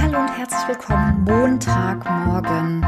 Hallo 0.00 0.20
und 0.20 0.38
herzlich 0.38 0.68
willkommen. 0.68 1.24
Montagmorgen. 1.24 2.86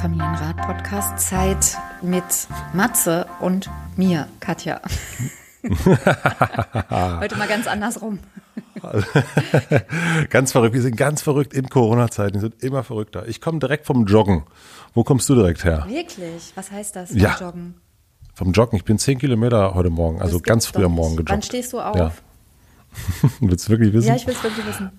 Familienrat-Podcast. 0.00 1.18
Zeit 1.18 1.78
mit 2.02 2.24
Matze 2.72 3.26
und 3.40 3.70
mir, 3.96 4.28
Katja. 4.40 4.80
Heute 7.20 7.36
mal 7.36 7.48
ganz 7.48 7.66
andersrum. 7.66 8.18
ganz 10.30 10.52
verrückt. 10.52 10.74
Wir 10.74 10.82
sind 10.82 10.96
ganz 10.96 11.22
verrückt 11.22 11.54
in 11.54 11.68
Corona-Zeiten. 11.68 12.34
Wir 12.34 12.40
sind 12.40 12.62
immer 12.62 12.82
verrückter. 12.84 13.26
Ich 13.28 13.40
komme 13.40 13.58
direkt 13.58 13.86
vom 13.86 14.06
Joggen. 14.06 14.44
Wo 14.94 15.04
kommst 15.04 15.28
du 15.28 15.34
direkt 15.34 15.64
her? 15.64 15.86
Wirklich? 15.88 16.52
Was 16.54 16.70
heißt 16.70 16.96
das? 16.96 17.12
Ja. 17.14 17.36
Joggen? 17.38 17.74
Vom 18.34 18.52
Joggen. 18.52 18.76
Ich 18.76 18.84
bin 18.84 18.98
zehn 18.98 19.18
Kilometer 19.18 19.74
heute 19.74 19.90
Morgen, 19.90 20.20
also 20.20 20.40
ganz 20.40 20.66
früh 20.66 20.84
am 20.84 20.92
Morgen 20.92 21.16
gejoggt. 21.16 21.30
Wann 21.30 21.42
stehst 21.42 21.72
du 21.72 21.80
auf? 21.80 21.96
Ja. 21.96 22.12
Willst 23.40 23.66
du 23.66 23.70
wirklich 23.72 23.92
wissen? 23.92 24.08
Ja, 24.08 24.16
ich 24.16 24.26
will 24.26 24.34
es 24.34 24.42
wirklich 24.42 24.66
wissen. 24.66 24.90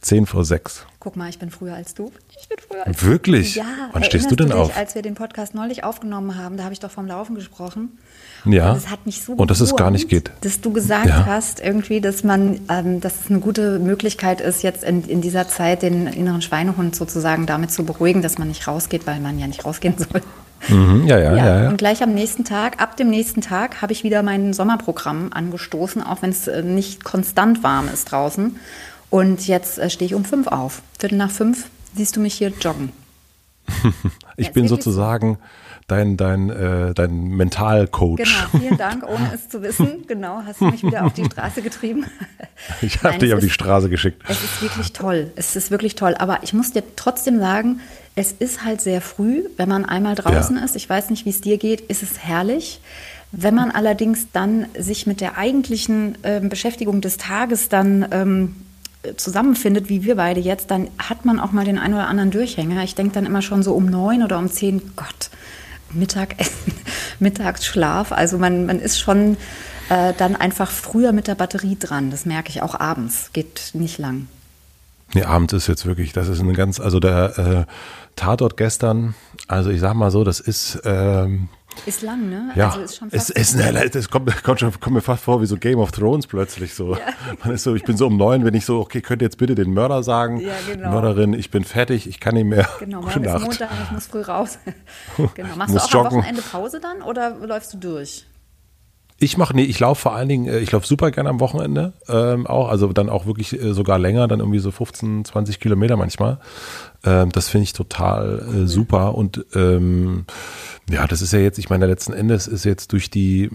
10 0.00 0.26
vor 0.26 0.44
6. 0.44 0.86
Guck 1.00 1.16
mal, 1.16 1.28
ich 1.28 1.38
bin 1.38 1.50
früher 1.50 1.74
als 1.74 1.94
du. 1.94 2.12
Ich 2.40 2.48
bin 2.48 2.58
früher 2.58 2.86
als 2.86 3.02
Wirklich? 3.02 3.54
Du. 3.54 3.60
Ja. 3.60 3.66
Wann 3.92 4.04
stehst 4.04 4.30
du 4.30 4.36
denn 4.36 4.48
du 4.48 4.54
dich, 4.54 4.62
auf? 4.62 4.76
Als 4.76 4.94
wir 4.94 5.02
den 5.02 5.14
Podcast 5.14 5.54
neulich 5.54 5.84
aufgenommen 5.84 6.38
haben, 6.38 6.56
da 6.56 6.64
habe 6.64 6.72
ich 6.72 6.80
doch 6.80 6.90
vom 6.90 7.06
Laufen 7.06 7.34
gesprochen. 7.34 7.98
Ja. 8.44 8.70
Und 8.70 8.76
es 8.76 8.90
hat 8.90 9.06
mich 9.06 9.22
so 9.22 9.32
Und 9.32 9.50
dass 9.50 9.60
es 9.60 9.74
gar 9.74 9.90
nicht 9.90 10.08
geht. 10.08 10.30
Dass 10.42 10.60
du 10.60 10.72
gesagt 10.72 11.06
ja. 11.06 11.26
hast, 11.26 11.60
irgendwie, 11.60 12.00
dass 12.00 12.24
man, 12.24 12.60
ähm, 12.68 13.00
dass 13.00 13.24
es 13.24 13.30
eine 13.30 13.40
gute 13.40 13.78
Möglichkeit 13.78 14.40
ist, 14.40 14.62
jetzt 14.62 14.84
in, 14.84 15.04
in 15.04 15.20
dieser 15.20 15.48
Zeit 15.48 15.82
den 15.82 16.06
inneren 16.06 16.42
Schweinehund 16.42 16.94
sozusagen 16.94 17.46
damit 17.46 17.72
zu 17.72 17.84
beruhigen, 17.84 18.22
dass 18.22 18.38
man 18.38 18.48
nicht 18.48 18.66
rausgeht, 18.66 19.06
weil 19.06 19.20
man 19.20 19.38
ja 19.38 19.46
nicht 19.46 19.64
rausgehen 19.64 19.96
soll. 19.98 20.22
Mhm, 20.68 21.06
ja, 21.06 21.18
ja, 21.18 21.34
ja, 21.34 21.62
ja, 21.62 21.68
Und 21.68 21.78
gleich 21.78 22.02
am 22.02 22.14
nächsten 22.14 22.44
Tag, 22.44 22.80
ab 22.80 22.96
dem 22.96 23.10
nächsten 23.10 23.40
Tag, 23.40 23.82
habe 23.82 23.92
ich 23.92 24.04
wieder 24.04 24.22
mein 24.22 24.52
Sommerprogramm 24.52 25.32
angestoßen, 25.32 26.02
auch 26.02 26.22
wenn 26.22 26.30
es 26.30 26.46
äh, 26.46 26.62
nicht 26.62 27.02
konstant 27.02 27.62
warm 27.64 27.88
ist 27.92 28.12
draußen. 28.12 28.56
Und 29.12 29.46
jetzt 29.46 29.78
äh, 29.78 29.90
stehe 29.90 30.06
ich 30.06 30.14
um 30.14 30.24
fünf 30.24 30.46
auf. 30.46 30.80
Viertel 30.98 31.18
nach 31.18 31.30
fünf 31.30 31.66
siehst 31.94 32.16
du 32.16 32.20
mich 32.20 32.32
hier 32.32 32.50
joggen. 32.62 32.92
ich 34.38 34.46
ja, 34.46 34.52
bin 34.52 34.68
sozusagen 34.68 35.36
dein, 35.86 36.16
dein, 36.16 36.48
äh, 36.48 36.94
dein 36.94 37.28
Mentalcoach. 37.28 38.16
Genau, 38.16 38.58
vielen 38.58 38.78
Dank, 38.78 39.04
ohne 39.06 39.32
es 39.34 39.50
zu 39.50 39.60
wissen. 39.60 40.04
Genau, 40.08 40.42
hast 40.46 40.62
du 40.62 40.64
mich 40.64 40.82
wieder 40.82 41.04
auf 41.04 41.12
die 41.12 41.26
Straße 41.26 41.60
getrieben. 41.60 42.06
Ich 42.80 43.02
habe 43.02 43.18
dich 43.18 43.34
auf 43.34 43.40
die 43.40 43.50
Straße 43.50 43.90
geschickt. 43.90 44.22
Es 44.28 44.42
ist 44.42 44.62
wirklich 44.62 44.92
toll. 44.92 45.32
Es 45.34 45.56
ist 45.56 45.72
wirklich 45.72 45.96
toll. 45.96 46.14
Aber 46.18 46.38
ich 46.42 46.54
muss 46.54 46.72
dir 46.72 46.84
trotzdem 46.94 47.40
sagen, 47.40 47.80
es 48.14 48.30
ist 48.30 48.64
halt 48.64 48.80
sehr 48.80 49.00
früh, 49.00 49.42
wenn 49.56 49.68
man 49.68 49.84
einmal 49.84 50.14
draußen 50.14 50.56
ja. 50.56 50.64
ist. 50.64 50.76
Ich 50.76 50.88
weiß 50.88 51.10
nicht, 51.10 51.26
wie 51.26 51.30
es 51.30 51.40
dir 51.40 51.58
geht, 51.58 51.80
ist 51.80 52.04
es 52.04 52.20
herrlich. 52.20 52.80
Wenn 53.32 53.56
man 53.56 53.72
allerdings 53.72 54.28
dann 54.32 54.66
sich 54.78 55.08
mit 55.08 55.20
der 55.20 55.36
eigentlichen 55.36 56.16
äh, 56.22 56.40
Beschäftigung 56.40 57.00
des 57.00 57.16
Tages 57.16 57.68
dann 57.68 58.06
ähm, 58.12 58.54
zusammenfindet, 59.16 59.88
wie 59.88 60.04
wir 60.04 60.16
beide 60.16 60.40
jetzt, 60.40 60.70
dann 60.70 60.88
hat 60.98 61.24
man 61.24 61.40
auch 61.40 61.52
mal 61.52 61.64
den 61.64 61.78
einen 61.78 61.94
oder 61.94 62.06
anderen 62.06 62.30
Durchhänger. 62.30 62.82
Ich 62.84 62.94
denke 62.94 63.14
dann 63.14 63.26
immer 63.26 63.42
schon 63.42 63.62
so 63.62 63.74
um 63.74 63.86
neun 63.86 64.22
oder 64.22 64.38
um 64.38 64.50
zehn, 64.50 64.80
Gott, 64.96 65.30
Mittagessen, 65.92 66.72
Mittagsschlaf. 67.18 68.12
Also 68.12 68.38
man, 68.38 68.66
man 68.66 68.78
ist 68.78 69.00
schon 69.00 69.36
äh, 69.88 70.12
dann 70.16 70.36
einfach 70.36 70.70
früher 70.70 71.12
mit 71.12 71.26
der 71.26 71.34
Batterie 71.34 71.76
dran. 71.78 72.10
Das 72.10 72.26
merke 72.26 72.50
ich 72.50 72.62
auch 72.62 72.78
abends. 72.78 73.30
Geht 73.32 73.70
nicht 73.74 73.98
lang. 73.98 74.28
Nee, 75.14 75.24
abends 75.24 75.52
ist 75.52 75.66
jetzt 75.66 75.84
wirklich, 75.84 76.12
das 76.12 76.28
ist 76.28 76.40
eine 76.40 76.54
ganz, 76.54 76.80
also 76.80 76.98
der 76.98 77.38
äh, 77.38 77.72
Tatort 78.16 78.56
gestern, 78.56 79.14
also 79.46 79.70
ich 79.70 79.80
sag 79.80 79.94
mal 79.94 80.10
so, 80.10 80.24
das 80.24 80.40
ist 80.40 80.80
ähm, 80.84 81.48
ist 81.86 82.02
lang, 82.02 82.28
ne? 82.28 82.52
Ja, 82.54 82.70
also 82.70 82.80
ist 82.80 82.96
schon 82.96 83.10
fast 83.10 83.30
es, 83.30 83.54
es, 83.54 83.94
es 83.94 84.10
kommt, 84.10 84.42
kommt, 84.42 84.60
schon, 84.60 84.78
kommt 84.80 84.94
mir 84.94 85.00
fast 85.00 85.24
vor 85.24 85.40
wie 85.42 85.46
so 85.46 85.56
Game 85.56 85.78
of 85.78 85.92
Thrones 85.92 86.26
plötzlich 86.26 86.74
so. 86.74 86.94
Ja. 86.94 87.00
Man 87.42 87.54
ist 87.54 87.64
so, 87.64 87.74
ich 87.74 87.84
bin 87.84 87.96
so 87.96 88.06
um 88.06 88.16
neun, 88.16 88.44
wenn 88.44 88.54
ich 88.54 88.64
so, 88.64 88.80
okay, 88.80 89.00
könnt 89.00 89.22
ihr 89.22 89.26
jetzt 89.26 89.38
bitte 89.38 89.54
den 89.54 89.72
Mörder 89.72 90.02
sagen, 90.02 90.38
ja, 90.40 90.52
genau. 90.66 90.90
Mörderin, 90.90 91.34
ich 91.34 91.50
bin 91.50 91.64
fertig, 91.64 92.06
ich 92.06 92.20
kann 92.20 92.34
nicht 92.34 92.46
mehr. 92.46 92.68
Genau, 92.78 93.02
morgen 93.02 93.24
ist 93.24 93.40
Montag, 93.40 93.70
ich 93.84 93.90
muss 93.90 94.06
früh 94.06 94.22
raus. 94.22 94.58
genau. 95.34 95.56
Machst 95.56 95.74
du 95.74 95.78
auch 95.78 95.90
joggen. 95.90 96.06
am 96.06 96.16
Wochenende 96.18 96.42
Pause 96.42 96.80
dann 96.80 97.02
oder 97.02 97.36
läufst 97.46 97.74
du 97.74 97.78
durch? 97.78 98.26
Ich 99.18 99.36
mache, 99.36 99.54
nee, 99.54 99.62
ich 99.62 99.78
laufe 99.78 100.02
vor 100.02 100.14
allen 100.14 100.28
Dingen, 100.28 100.46
äh, 100.46 100.58
ich 100.58 100.72
laufe 100.72 100.86
super 100.86 101.10
gerne 101.10 101.28
am 101.28 101.40
Wochenende 101.40 101.92
ähm, 102.08 102.46
auch, 102.46 102.68
also 102.68 102.92
dann 102.92 103.08
auch 103.08 103.26
wirklich 103.26 103.60
äh, 103.60 103.72
sogar 103.72 103.98
länger, 103.98 104.28
dann 104.28 104.40
irgendwie 104.40 104.58
so 104.58 104.70
15, 104.70 105.24
20 105.24 105.60
Kilometer 105.60 105.96
manchmal. 105.96 106.38
Ähm, 107.04 107.30
das 107.30 107.48
finde 107.48 107.64
ich 107.64 107.72
total 107.72 108.40
äh, 108.40 108.66
super 108.66 109.14
und 109.14 109.44
ähm, 109.54 110.24
ja, 110.90 111.06
das 111.06 111.22
ist 111.22 111.32
ja 111.32 111.38
jetzt, 111.38 111.58
ich 111.58 111.70
meine, 111.70 111.86
letzten 111.86 112.12
Endes 112.12 112.46
ist 112.46 112.64
jetzt 112.64 112.92
durch 112.92 113.10
die, 113.10 113.50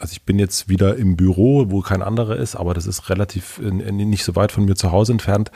also 0.00 0.12
ich 0.12 0.22
bin 0.22 0.38
jetzt 0.38 0.68
wieder 0.68 0.96
im 0.96 1.16
Büro, 1.16 1.66
wo 1.70 1.80
kein 1.80 2.02
anderer 2.02 2.36
ist, 2.36 2.56
aber 2.56 2.74
das 2.74 2.86
ist 2.86 3.08
relativ 3.08 3.60
nicht 3.60 4.24
so 4.24 4.34
weit 4.34 4.50
von 4.50 4.64
mir 4.64 4.74
zu 4.74 4.90
Hause 4.90 5.12
entfernt. 5.12 5.52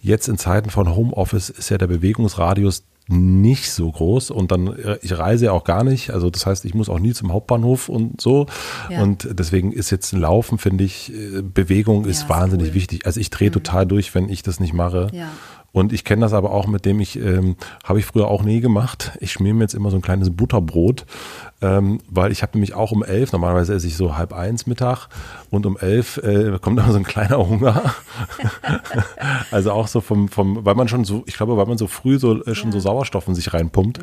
Jetzt 0.00 0.28
in 0.28 0.38
Zeiten 0.38 0.70
von 0.70 0.94
Homeoffice 0.94 1.50
ist 1.50 1.70
ja 1.70 1.78
der 1.78 1.88
Bewegungsradius 1.88 2.84
nicht 3.08 3.72
so 3.72 3.90
groß 3.90 4.30
und 4.30 4.52
dann 4.52 4.66
äh, 4.66 4.98
ich 5.02 5.16
reise 5.18 5.46
ja 5.46 5.52
auch 5.52 5.64
gar 5.64 5.82
nicht, 5.82 6.10
also 6.10 6.28
das 6.30 6.44
heißt, 6.46 6.64
ich 6.66 6.74
muss 6.74 6.88
auch 6.88 7.00
nie 7.00 7.12
zum 7.14 7.32
Hauptbahnhof 7.32 7.88
und 7.88 8.20
so 8.20 8.46
ja. 8.90 9.02
und 9.02 9.28
deswegen 9.32 9.72
ist 9.72 9.90
jetzt 9.90 10.12
ein 10.12 10.20
Laufen, 10.20 10.58
finde 10.58 10.84
ich, 10.84 11.12
äh, 11.12 11.42
Bewegung 11.42 12.04
ist 12.04 12.22
ja, 12.22 12.28
wahnsinnig 12.28 12.68
cool. 12.68 12.74
wichtig. 12.74 13.06
Also 13.06 13.18
ich 13.20 13.30
drehe 13.30 13.48
mhm. 13.48 13.54
total 13.54 13.86
durch, 13.86 14.14
wenn 14.14 14.28
ich 14.28 14.42
das 14.42 14.60
nicht 14.60 14.74
mache. 14.74 15.08
Ja. 15.12 15.28
Und 15.70 15.92
ich 15.92 16.04
kenne 16.04 16.22
das 16.22 16.32
aber 16.32 16.50
auch, 16.52 16.66
mit 16.66 16.84
dem 16.86 16.98
ich, 16.98 17.18
ähm, 17.18 17.56
habe 17.84 17.98
ich 17.98 18.06
früher 18.06 18.28
auch 18.28 18.42
nie 18.42 18.60
gemacht. 18.60 19.12
Ich 19.20 19.32
schmier 19.32 19.52
mir 19.54 19.64
jetzt 19.64 19.74
immer 19.74 19.90
so 19.90 19.96
ein 19.96 20.02
kleines 20.02 20.34
Butterbrot, 20.34 21.04
ähm, 21.60 22.00
weil 22.08 22.30
ich 22.30 22.42
habe 22.42 22.52
nämlich 22.54 22.74
auch 22.74 22.92
um 22.92 23.02
elf, 23.02 23.32
normalerweise 23.32 23.74
esse 23.74 23.88
ich 23.88 23.96
so 23.96 24.16
halb 24.16 24.32
eins 24.32 24.66
Mittag 24.66 25.08
und 25.50 25.66
um 25.66 25.76
elf 25.76 26.18
äh, 26.18 26.56
kommt 26.60 26.78
dann 26.78 26.92
so 26.92 26.98
ein 26.98 27.04
kleiner 27.04 27.38
Hunger. 27.38 27.94
also 29.50 29.72
auch 29.72 29.88
so 29.88 30.00
vom, 30.00 30.28
vom, 30.28 30.64
weil 30.64 30.76
man 30.76 30.86
schon 30.86 31.04
so, 31.04 31.24
ich 31.26 31.36
glaube, 31.36 31.56
weil 31.56 31.66
man 31.66 31.76
so 31.76 31.88
früh 31.88 32.18
so 32.18 32.44
äh, 32.44 32.54
schon 32.54 32.70
ja. 32.70 32.74
so 32.74 32.80
Sauerstoff 32.80 33.26
in 33.26 33.34
sich 33.34 33.52
reinpumpt, 33.52 33.98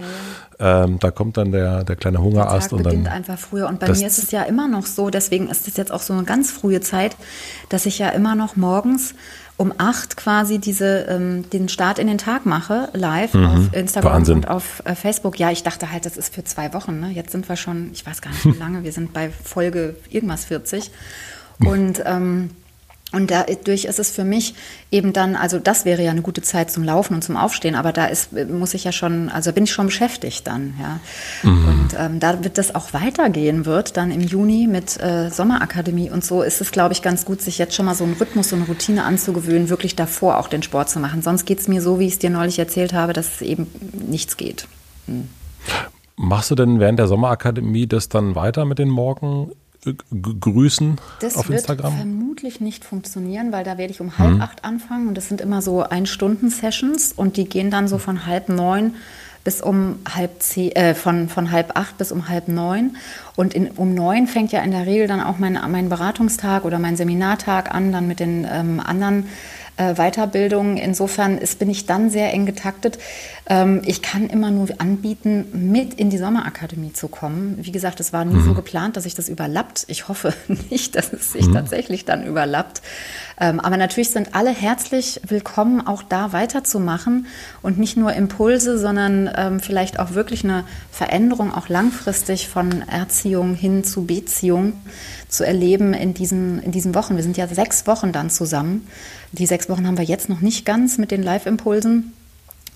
ja. 0.59 0.83
ähm, 0.83 0.99
da 0.99 1.11
kommt 1.11 1.37
dann 1.37 1.53
der, 1.53 1.85
der 1.85 1.95
kleine 1.95 2.21
Hungerast 2.21 2.71
der 2.71 2.79
Tag 2.79 2.93
und 2.93 3.05
dann. 3.05 3.07
einfach 3.07 3.39
früher. 3.39 3.69
Und 3.69 3.79
bei 3.79 3.87
mir 3.87 4.07
ist 4.07 4.17
es 4.17 4.31
ja 4.31 4.43
immer 4.43 4.67
noch 4.67 4.85
so, 4.85 5.09
deswegen 5.09 5.47
ist 5.47 5.67
es 5.67 5.77
jetzt 5.77 5.93
auch 5.93 6.01
so 6.01 6.13
eine 6.13 6.23
ganz 6.23 6.51
frühe 6.51 6.81
Zeit, 6.81 7.15
dass 7.69 7.85
ich 7.85 7.99
ja 7.99 8.09
immer 8.09 8.35
noch 8.35 8.57
morgens 8.57 9.15
um 9.57 9.73
acht 9.77 10.17
quasi 10.17 10.59
diese, 10.59 11.05
ähm, 11.09 11.49
den 11.49 11.69
Start 11.69 11.97
in 11.99 12.07
den 12.07 12.17
Tag 12.17 12.45
mache, 12.45 12.89
live 12.93 13.33
mhm. 13.33 13.45
auf 13.45 13.73
Instagram 13.73 14.13
Wahnsinn. 14.13 14.35
und 14.37 14.49
auf 14.49 14.81
äh, 14.85 14.95
Facebook. 14.95 15.39
Ja, 15.39 15.51
ich 15.51 15.63
dachte 15.63 15.91
halt, 15.91 16.05
das 16.05 16.17
ist 16.17 16.33
für 16.33 16.43
zwei 16.43 16.73
Wochen. 16.73 16.99
Ne? 16.99 17.11
Jetzt 17.11 17.31
sind 17.31 17.47
wir 17.47 17.55
schon, 17.55 17.89
ich 17.93 18.05
weiß 18.05 18.21
gar 18.21 18.31
nicht 18.31 18.45
wie 18.45 18.51
lange, 18.59 18.83
wir 18.83 18.91
sind 18.91 19.13
bei 19.13 19.29
Folge 19.29 19.95
irgendwas 20.09 20.45
40. 20.45 20.91
Und 21.59 22.03
ähm, 22.05 22.49
und 23.15 23.31
dadurch 23.31 23.85
ist 23.85 23.99
es 23.99 24.11
für 24.11 24.23
mich 24.23 24.53
eben 24.91 25.13
dann, 25.13 25.35
also 25.35 25.59
das 25.59 25.85
wäre 25.85 26.03
ja 26.03 26.11
eine 26.11 26.21
gute 26.21 26.41
Zeit 26.41 26.69
zum 26.69 26.83
Laufen 26.83 27.15
und 27.15 27.23
zum 27.23 27.37
Aufstehen, 27.37 27.75
aber 27.75 27.91
da 27.91 28.05
ist, 28.05 28.33
muss 28.49 28.73
ich 28.73 28.83
ja 28.83 28.91
schon, 28.91 29.29
also 29.29 29.51
bin 29.53 29.63
ich 29.63 29.71
schon 29.71 29.87
beschäftigt 29.87 30.45
dann, 30.47 30.73
ja. 30.79 30.99
Mhm. 31.49 31.67
Und 31.67 31.95
ähm, 31.97 32.19
da 32.19 32.43
wird 32.43 32.57
das 32.57 32.75
auch 32.75 32.93
weitergehen 32.93 33.65
wird, 33.65 33.97
dann 33.97 34.11
im 34.11 34.21
Juni 34.21 34.67
mit 34.67 35.01
äh, 35.01 35.29
Sommerakademie 35.29 36.09
und 36.09 36.23
so, 36.23 36.41
ist 36.41 36.61
es, 36.61 36.71
glaube 36.71 36.93
ich, 36.93 37.01
ganz 37.01 37.25
gut, 37.25 37.41
sich 37.41 37.57
jetzt 37.57 37.73
schon 37.73 37.85
mal 37.85 37.95
so 37.95 38.03
einen 38.03 38.13
Rhythmus, 38.13 38.49
so 38.49 38.55
eine 38.55 38.65
Routine 38.65 39.03
anzugewöhnen, 39.03 39.69
wirklich 39.69 39.95
davor 39.95 40.37
auch 40.37 40.47
den 40.47 40.63
Sport 40.63 40.89
zu 40.89 40.99
machen. 40.99 41.21
Sonst 41.21 41.45
geht 41.45 41.59
es 41.59 41.67
mir 41.67 41.81
so, 41.81 41.99
wie 41.99 42.07
ich 42.07 42.13
es 42.13 42.19
dir 42.19 42.29
neulich 42.29 42.59
erzählt 42.59 42.93
habe, 42.93 43.13
dass 43.13 43.41
eben 43.41 43.67
nichts 44.07 44.37
geht. 44.37 44.67
Hm. 45.07 45.29
Machst 46.17 46.51
du 46.51 46.55
denn 46.55 46.79
während 46.79 46.99
der 46.99 47.07
Sommerakademie 47.07 47.87
das 47.87 48.07
dann 48.07 48.35
weiter 48.35 48.65
mit 48.65 48.79
den 48.79 48.89
Morgen? 48.89 49.51
Grüßen 50.39 50.95
das 51.19 51.35
auf 51.35 51.49
Instagram? 51.49 51.83
Das 51.83 51.93
wird 51.93 52.01
vermutlich 52.01 52.61
nicht 52.61 52.85
funktionieren, 52.85 53.51
weil 53.51 53.63
da 53.63 53.77
werde 53.77 53.91
ich 53.91 54.01
um 54.01 54.17
halb 54.17 54.35
mhm. 54.35 54.41
acht 54.41 54.65
anfangen 54.65 55.07
und 55.07 55.15
das 55.15 55.27
sind 55.27 55.41
immer 55.41 55.61
so 55.61 55.83
Ein-Stunden-Sessions 55.83 57.13
und 57.13 57.37
die 57.37 57.45
gehen 57.45 57.71
dann 57.71 57.87
so 57.87 57.97
von 57.97 58.25
halb 58.25 58.49
neun 58.49 58.95
bis 59.45 59.61
um 59.61 59.99
halb 60.09 60.41
zehn, 60.41 60.71
äh, 60.75 60.95
von, 60.95 61.29
von 61.29 61.51
halb 61.51 61.77
acht 61.77 61.97
bis 61.99 62.11
um 62.11 62.27
halb 62.27 62.47
neun. 62.47 62.97
Und 63.35 63.53
in, 63.53 63.67
um 63.71 63.93
neun 63.93 64.27
fängt 64.27 64.51
ja 64.51 64.61
in 64.61 64.71
der 64.71 64.87
Regel 64.87 65.07
dann 65.07 65.21
auch 65.21 65.37
mein, 65.37 65.59
mein 65.69 65.87
Beratungstag 65.87 66.65
oder 66.65 66.79
mein 66.79 66.97
Seminartag 66.97 67.73
an, 67.73 67.91
dann 67.91 68.07
mit 68.07 68.19
den 68.19 68.45
ähm, 68.51 68.81
anderen 68.83 69.27
äh, 69.77 69.95
Weiterbildung. 69.95 70.77
Insofern 70.77 71.37
ist, 71.37 71.59
bin 71.59 71.69
ich 71.69 71.85
dann 71.85 72.09
sehr 72.09 72.33
eng 72.33 72.45
getaktet. 72.45 72.97
Ähm, 73.47 73.81
ich 73.85 74.01
kann 74.01 74.29
immer 74.29 74.51
nur 74.51 74.69
anbieten, 74.77 75.45
mit 75.53 75.93
in 75.95 76.09
die 76.09 76.17
Sommerakademie 76.17 76.93
zu 76.93 77.07
kommen. 77.07 77.57
Wie 77.61 77.71
gesagt, 77.71 77.99
es 77.99 78.13
war 78.13 78.25
nie 78.25 78.35
mhm. 78.35 78.45
so 78.45 78.53
geplant, 78.53 78.97
dass 78.97 79.03
sich 79.03 79.15
das 79.15 79.29
überlappt. 79.29 79.85
Ich 79.87 80.07
hoffe 80.07 80.33
nicht, 80.69 80.95
dass 80.95 81.13
es 81.13 81.33
sich 81.33 81.47
mhm. 81.47 81.53
tatsächlich 81.53 82.05
dann 82.05 82.25
überlappt. 82.25 82.81
Ähm, 83.39 83.59
aber 83.59 83.77
natürlich 83.77 84.11
sind 84.11 84.33
alle 84.33 84.51
herzlich 84.51 85.19
willkommen, 85.27 85.85
auch 85.85 86.03
da 86.03 86.31
weiterzumachen 86.31 87.27
und 87.61 87.77
nicht 87.77 87.97
nur 87.97 88.13
Impulse, 88.13 88.77
sondern 88.77 89.29
ähm, 89.35 89.59
vielleicht 89.59 89.99
auch 89.99 90.13
wirklich 90.13 90.43
eine 90.43 90.63
Veränderung 90.91 91.53
auch 91.53 91.67
langfristig 91.67 92.47
von 92.47 92.81
Erziehung 92.87 93.55
hin 93.55 93.83
zu 93.83 94.05
Beziehung 94.05 94.73
zu 95.27 95.45
erleben 95.45 95.93
in 95.93 96.13
diesen, 96.13 96.61
in 96.63 96.71
diesen 96.71 96.95
Wochen. 96.95 97.15
Wir 97.17 97.23
sind 97.23 97.35
ja 97.35 97.47
sechs 97.47 97.87
Wochen 97.87 98.11
dann 98.11 98.29
zusammen. 98.29 98.87
Die 99.33 99.45
sechs 99.45 99.69
Wochen 99.69 99.85
haben 99.85 99.97
wir 99.97 100.05
jetzt 100.05 100.29
noch 100.29 100.39
nicht 100.39 100.65
ganz 100.65 100.97
mit 100.97 101.11
den 101.11 101.21
Live-Impulsen. 101.21 102.13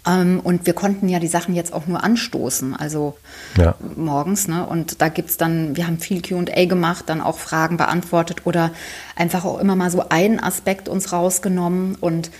Ähm, 0.07 0.39
und 0.43 0.65
wir 0.65 0.73
konnten 0.73 1.09
ja 1.09 1.19
die 1.19 1.27
Sachen 1.27 1.55
jetzt 1.55 1.73
auch 1.73 1.87
nur 1.87 2.03
anstoßen, 2.03 2.75
also 2.75 3.17
ja. 3.57 3.75
morgens. 3.95 4.47
Ne? 4.47 4.65
Und 4.65 5.01
da 5.01 5.09
gibt 5.09 5.29
es 5.29 5.37
dann, 5.37 5.75
wir 5.75 5.87
haben 5.87 5.99
viel 5.99 6.21
QA 6.21 6.65
gemacht, 6.65 7.05
dann 7.07 7.21
auch 7.21 7.37
Fragen 7.37 7.77
beantwortet 7.77 8.45
oder 8.45 8.71
einfach 9.15 9.45
auch 9.45 9.59
immer 9.59 9.75
mal 9.75 9.91
so 9.91 10.09
einen 10.09 10.39
Aspekt 10.39 10.87
uns 10.87 11.11
rausgenommen. 11.11 11.95
Und 11.95 12.31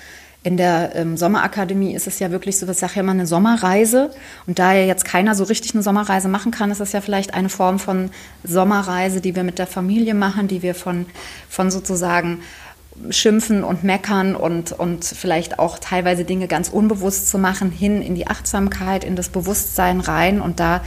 in 0.41 0.55
der 0.55 0.95
ähm, 0.95 1.17
Sommerakademie 1.17 1.93
ist 1.93 2.07
es 2.07 2.19
ja 2.19 2.31
wirklich 2.31 2.57
so, 2.57 2.67
ich 2.67 2.77
sage 2.77 2.93
ja 2.95 3.01
immer 3.01 3.11
eine 3.11 3.27
Sommerreise. 3.27 4.11
Und 4.47 4.57
da 4.57 4.71
ja 4.71 4.85
jetzt 4.85 5.03
keiner 5.03 5.35
so 5.35 5.43
richtig 5.43 5.73
eine 5.73 5.83
Sommerreise 5.83 6.29
machen 6.29 6.51
kann, 6.51 6.71
ist 6.71 6.79
es 6.79 6.93
ja 6.93 7.01
vielleicht 7.01 7.33
eine 7.33 7.49
Form 7.49 7.77
von 7.77 8.09
Sommerreise, 8.45 9.19
die 9.19 9.35
wir 9.35 9.43
mit 9.43 9.59
der 9.59 9.67
Familie 9.67 10.13
machen, 10.13 10.47
die 10.47 10.61
wir 10.61 10.75
von, 10.75 11.07
von 11.49 11.71
sozusagen 11.71 12.39
Schimpfen 13.09 13.63
und 13.63 13.83
Meckern 13.83 14.35
und, 14.35 14.71
und 14.71 15.05
vielleicht 15.05 15.59
auch 15.59 15.79
teilweise 15.79 16.25
Dinge 16.25 16.47
ganz 16.47 16.69
unbewusst 16.69 17.29
zu 17.29 17.37
machen, 17.37 17.71
hin 17.71 18.01
in 18.01 18.15
die 18.15 18.27
Achtsamkeit, 18.27 19.03
in 19.03 19.15
das 19.15 19.29
Bewusstsein 19.29 19.99
rein 19.99 20.41
und 20.41 20.59
da 20.59 20.81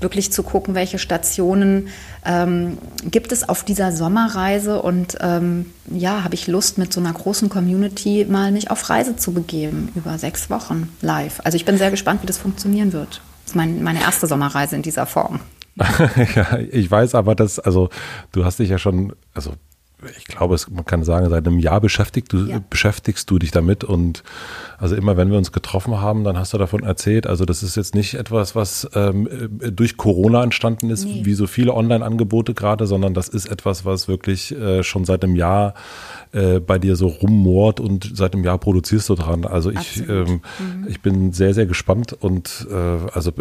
wirklich 0.00 0.32
zu 0.32 0.42
gucken, 0.42 0.74
welche 0.74 0.98
Stationen 0.98 1.88
ähm, 2.24 2.78
gibt 3.04 3.32
es 3.32 3.48
auf 3.48 3.64
dieser 3.64 3.92
Sommerreise 3.92 4.80
und 4.82 5.18
ähm, 5.20 5.66
ja, 5.90 6.24
habe 6.24 6.34
ich 6.34 6.46
Lust 6.46 6.78
mit 6.78 6.92
so 6.92 7.00
einer 7.00 7.12
großen 7.12 7.48
Community 7.48 8.26
mal 8.28 8.52
mich 8.52 8.70
auf 8.70 8.88
Reise 8.88 9.16
zu 9.16 9.32
begeben 9.32 9.90
über 9.94 10.18
sechs 10.18 10.50
Wochen 10.50 10.88
live. 11.00 11.40
Also 11.44 11.56
ich 11.56 11.64
bin 11.64 11.78
sehr 11.78 11.90
gespannt, 11.90 12.22
wie 12.22 12.26
das 12.26 12.38
funktionieren 12.38 12.92
wird. 12.92 13.20
Das 13.44 13.52
ist 13.52 13.56
mein, 13.56 13.82
meine 13.82 14.00
erste 14.00 14.26
Sommerreise 14.26 14.76
in 14.76 14.82
dieser 14.82 15.06
Form. 15.06 15.40
ja, 15.76 16.58
ich 16.58 16.90
weiß 16.90 17.14
aber, 17.14 17.34
dass, 17.34 17.58
also 17.58 17.90
du 18.32 18.44
hast 18.44 18.58
dich 18.58 18.70
ja 18.70 18.78
schon, 18.78 19.12
also 19.34 19.52
ich 20.18 20.26
glaube, 20.26 20.54
es, 20.54 20.68
man 20.68 20.84
kann 20.84 21.04
sagen, 21.04 21.28
seit 21.30 21.46
einem 21.46 21.58
Jahr 21.58 21.80
beschäftigt 21.80 22.30
du, 22.32 22.44
ja. 22.44 22.62
beschäftigst 22.68 23.30
du 23.30 23.38
dich 23.38 23.50
damit 23.50 23.82
und 23.82 24.22
also 24.78 24.94
immer 24.94 25.16
wenn 25.16 25.30
wir 25.30 25.38
uns 25.38 25.52
getroffen 25.52 26.00
haben, 26.00 26.22
dann 26.22 26.38
hast 26.38 26.52
du 26.52 26.58
davon 26.58 26.82
erzählt. 26.82 27.26
Also 27.26 27.46
das 27.46 27.62
ist 27.62 27.76
jetzt 27.76 27.94
nicht 27.94 28.14
etwas, 28.14 28.54
was 28.54 28.88
ähm, 28.94 29.26
durch 29.50 29.96
Corona 29.96 30.42
entstanden 30.42 30.90
ist, 30.90 31.06
nee. 31.06 31.24
wie 31.24 31.32
so 31.32 31.46
viele 31.46 31.72
Online-Angebote 31.72 32.52
gerade, 32.52 32.86
sondern 32.86 33.14
das 33.14 33.28
ist 33.28 33.46
etwas, 33.46 33.86
was 33.86 34.06
wirklich 34.06 34.52
äh, 34.52 34.82
schon 34.82 35.06
seit 35.06 35.24
einem 35.24 35.34
Jahr 35.34 35.72
äh, 36.32 36.60
bei 36.60 36.78
dir 36.78 36.94
so 36.96 37.06
rummort 37.06 37.80
und 37.80 38.10
seit 38.14 38.34
einem 38.34 38.44
Jahr 38.44 38.58
produzierst 38.58 39.08
du 39.08 39.14
dran. 39.14 39.46
Also 39.46 39.70
ich, 39.70 40.06
ähm, 40.08 40.42
mhm. 40.58 40.86
ich 40.88 41.00
bin 41.00 41.32
sehr, 41.32 41.54
sehr 41.54 41.64
gespannt 41.64 42.12
und 42.12 42.66
äh, 42.70 42.74
also 42.74 43.32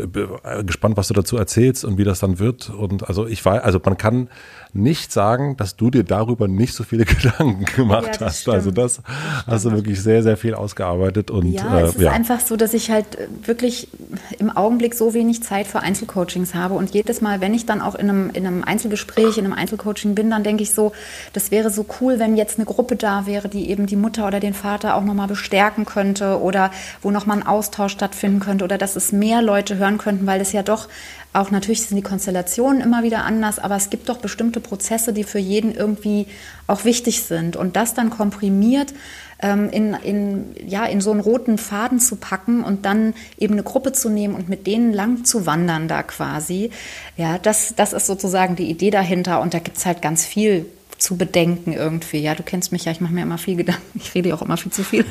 gespannt, 0.65 0.95
was 0.95 1.09
du 1.09 1.13
dazu 1.13 1.35
erzählst 1.35 1.83
und 1.83 1.97
wie 1.97 2.05
das 2.05 2.19
dann 2.19 2.39
wird. 2.39 2.69
Und 2.69 3.09
also 3.09 3.27
ich 3.27 3.43
weiß, 3.43 3.61
also 3.61 3.81
man 3.83 3.97
kann 3.97 4.29
nicht 4.75 5.11
sagen, 5.11 5.55
dass 5.57 5.75
du 5.75 5.89
dir 5.89 6.03
darüber 6.03 6.47
nicht 6.47 6.73
so 6.73 6.83
viele 6.83 7.05
Gedanken 7.05 7.65
gemacht 7.75 8.19
ja, 8.19 8.27
hast. 8.27 8.41
Stimmt. 8.41 8.55
Also 8.55 8.71
das, 8.71 9.01
das 9.45 9.45
hast 9.47 9.65
du 9.65 9.71
wirklich 9.71 10.01
sehr, 10.01 10.21
sehr 10.21 10.37
viel 10.37 10.53
ausgearbeitet. 10.53 11.31
Und, 11.31 11.51
ja, 11.51 11.79
äh, 11.79 11.83
es 11.83 11.95
ist 11.95 12.01
ja. 12.01 12.11
einfach 12.11 12.39
so, 12.39 12.55
dass 12.57 12.73
ich 12.73 12.91
halt 12.91 13.05
wirklich 13.43 13.87
im 14.37 14.55
Augenblick 14.55 14.93
so 14.93 15.13
wenig 15.13 15.43
Zeit 15.43 15.67
für 15.67 15.79
Einzelcoachings 15.79 16.53
habe. 16.53 16.73
Und 16.73 16.91
jedes 16.93 17.21
Mal, 17.21 17.41
wenn 17.41 17.53
ich 17.53 17.65
dann 17.65 17.81
auch 17.81 17.95
in 17.95 18.09
einem, 18.09 18.29
in 18.31 18.45
einem 18.45 18.63
Einzelgespräch, 18.63 19.37
in 19.37 19.45
einem 19.45 19.53
Einzelcoaching 19.53 20.13
bin, 20.13 20.29
dann 20.29 20.43
denke 20.43 20.63
ich 20.63 20.73
so, 20.73 20.91
das 21.33 21.51
wäre 21.51 21.69
so 21.69 21.85
cool, 22.01 22.19
wenn 22.19 22.35
jetzt 22.35 22.57
eine 22.57 22.65
Gruppe 22.65 22.95
da 22.95 23.25
wäre, 23.25 23.47
die 23.47 23.69
eben 23.69 23.85
die 23.85 23.95
Mutter 23.95 24.27
oder 24.27 24.39
den 24.39 24.53
Vater 24.53 24.95
auch 24.95 25.03
nochmal 25.03 25.27
bestärken 25.27 25.85
könnte 25.85 26.41
oder 26.41 26.71
wo 27.01 27.11
nochmal 27.11 27.37
ein 27.37 27.47
Austausch 27.47 27.93
stattfinden 27.93 28.39
könnte 28.39 28.65
oder 28.65 28.77
dass 28.77 28.95
es 28.95 29.11
mehr 29.11 29.41
Leute 29.41 29.77
hören 29.77 29.97
könnten, 29.97 30.27
weil 30.27 30.41
es 30.41 30.51
ja 30.51 30.63
doch 30.63 30.89
auch 31.35 31.51
natürlich 31.51 31.83
sind 31.83 31.97
die 31.97 32.03
Konstellationen 32.03 32.81
immer 32.81 33.03
wieder 33.03 33.23
anders, 33.25 33.59
aber 33.59 33.75
es 33.75 33.89
gibt 33.89 34.09
doch 34.09 34.17
bestimmte 34.17 34.59
Prozesse, 34.59 35.13
die 35.13 35.23
für 35.23 35.39
jeden 35.39 35.73
irgendwie 35.75 36.27
auch 36.67 36.85
wichtig 36.85 37.23
sind. 37.23 37.55
Und 37.55 37.75
das 37.75 37.93
dann 37.93 38.09
komprimiert 38.09 38.93
ähm, 39.39 39.69
in, 39.69 39.93
in, 39.93 40.55
ja, 40.65 40.85
in 40.85 41.01
so 41.01 41.11
einen 41.11 41.19
roten 41.19 41.57
Faden 41.57 41.99
zu 41.99 42.15
packen 42.15 42.63
und 42.63 42.85
dann 42.85 43.13
eben 43.37 43.53
eine 43.53 43.63
Gruppe 43.63 43.91
zu 43.91 44.09
nehmen 44.09 44.33
und 44.33 44.49
mit 44.49 44.65
denen 44.65 44.93
lang 44.93 45.25
zu 45.25 45.45
wandern 45.45 45.87
da 45.87 46.03
quasi, 46.03 46.71
ja, 47.17 47.37
das, 47.37 47.73
das 47.75 47.93
ist 47.93 48.07
sozusagen 48.07 48.55
die 48.55 48.69
Idee 48.69 48.89
dahinter. 48.89 49.41
Und 49.41 49.53
da 49.53 49.59
gibt 49.59 49.77
es 49.77 49.85
halt 49.85 50.01
ganz 50.01 50.25
viel 50.25 50.65
zu 50.97 51.17
bedenken 51.17 51.73
irgendwie. 51.73 52.19
Ja, 52.19 52.35
du 52.35 52.43
kennst 52.43 52.71
mich 52.71 52.85
ja, 52.85 52.91
ich 52.91 53.01
mache 53.01 53.13
mir 53.13 53.21
immer 53.21 53.37
viel 53.37 53.55
Gedanken, 53.55 53.99
ich 53.99 54.15
rede 54.15 54.33
auch 54.33 54.41
immer 54.41 54.57
viel 54.57 54.71
zu 54.71 54.83
viel. 54.83 55.05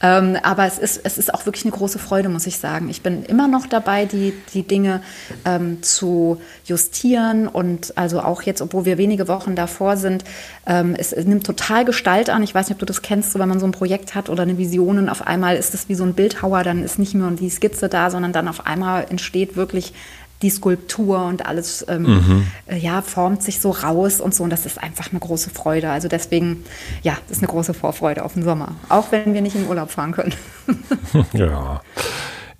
Ähm, 0.00 0.36
aber 0.42 0.64
es 0.66 0.78
ist, 0.78 1.00
es 1.02 1.18
ist 1.18 1.34
auch 1.34 1.44
wirklich 1.44 1.64
eine 1.64 1.72
große 1.72 1.98
Freude, 1.98 2.28
muss 2.28 2.46
ich 2.46 2.58
sagen. 2.58 2.88
Ich 2.88 3.02
bin 3.02 3.24
immer 3.24 3.48
noch 3.48 3.66
dabei, 3.66 4.04
die, 4.04 4.32
die 4.54 4.62
Dinge 4.62 5.02
ähm, 5.44 5.82
zu 5.82 6.40
justieren 6.64 7.48
und 7.48 7.96
also 7.96 8.20
auch 8.20 8.42
jetzt, 8.42 8.62
obwohl 8.62 8.84
wir 8.84 8.96
wenige 8.96 9.26
Wochen 9.26 9.56
davor 9.56 9.96
sind, 9.96 10.24
ähm, 10.66 10.94
es, 10.96 11.12
es, 11.12 11.24
nimmt 11.24 11.44
total 11.44 11.84
Gestalt 11.84 12.30
an. 12.30 12.42
Ich 12.42 12.54
weiß 12.54 12.68
nicht, 12.68 12.76
ob 12.76 12.78
du 12.78 12.86
das 12.86 13.02
kennst, 13.02 13.32
so 13.32 13.38
wenn 13.38 13.48
man 13.48 13.58
so 13.58 13.66
ein 13.66 13.72
Projekt 13.72 14.14
hat 14.14 14.30
oder 14.30 14.44
eine 14.44 14.56
Vision 14.56 14.98
und 14.98 15.08
auf 15.08 15.26
einmal 15.26 15.56
ist 15.56 15.74
es 15.74 15.88
wie 15.88 15.94
so 15.94 16.04
ein 16.04 16.14
Bildhauer, 16.14 16.62
dann 16.62 16.84
ist 16.84 16.98
nicht 16.98 17.14
mehr 17.14 17.28
die 17.32 17.50
Skizze 17.50 17.88
da, 17.88 18.10
sondern 18.10 18.32
dann 18.32 18.46
auf 18.46 18.66
einmal 18.66 19.06
entsteht 19.10 19.56
wirklich 19.56 19.92
die 20.42 20.50
Skulptur 20.50 21.24
und 21.24 21.46
alles 21.46 21.84
ähm, 21.88 22.02
mhm. 22.02 22.46
äh, 22.66 22.76
ja, 22.76 23.02
formt 23.02 23.42
sich 23.42 23.60
so 23.60 23.70
raus 23.70 24.20
und 24.20 24.34
so. 24.34 24.44
Und 24.44 24.50
das 24.50 24.66
ist 24.66 24.82
einfach 24.82 25.10
eine 25.10 25.20
große 25.20 25.50
Freude. 25.50 25.90
Also 25.90 26.08
deswegen, 26.08 26.64
ja, 27.02 27.16
das 27.28 27.38
ist 27.38 27.42
eine 27.42 27.50
große 27.50 27.74
Vorfreude 27.74 28.24
auf 28.24 28.34
den 28.34 28.44
Sommer. 28.44 28.76
Auch 28.88 29.10
wenn 29.10 29.34
wir 29.34 29.40
nicht 29.40 29.56
in 29.56 29.66
Urlaub 29.66 29.90
fahren 29.90 30.12
können. 30.12 30.34
ja. 31.32 31.80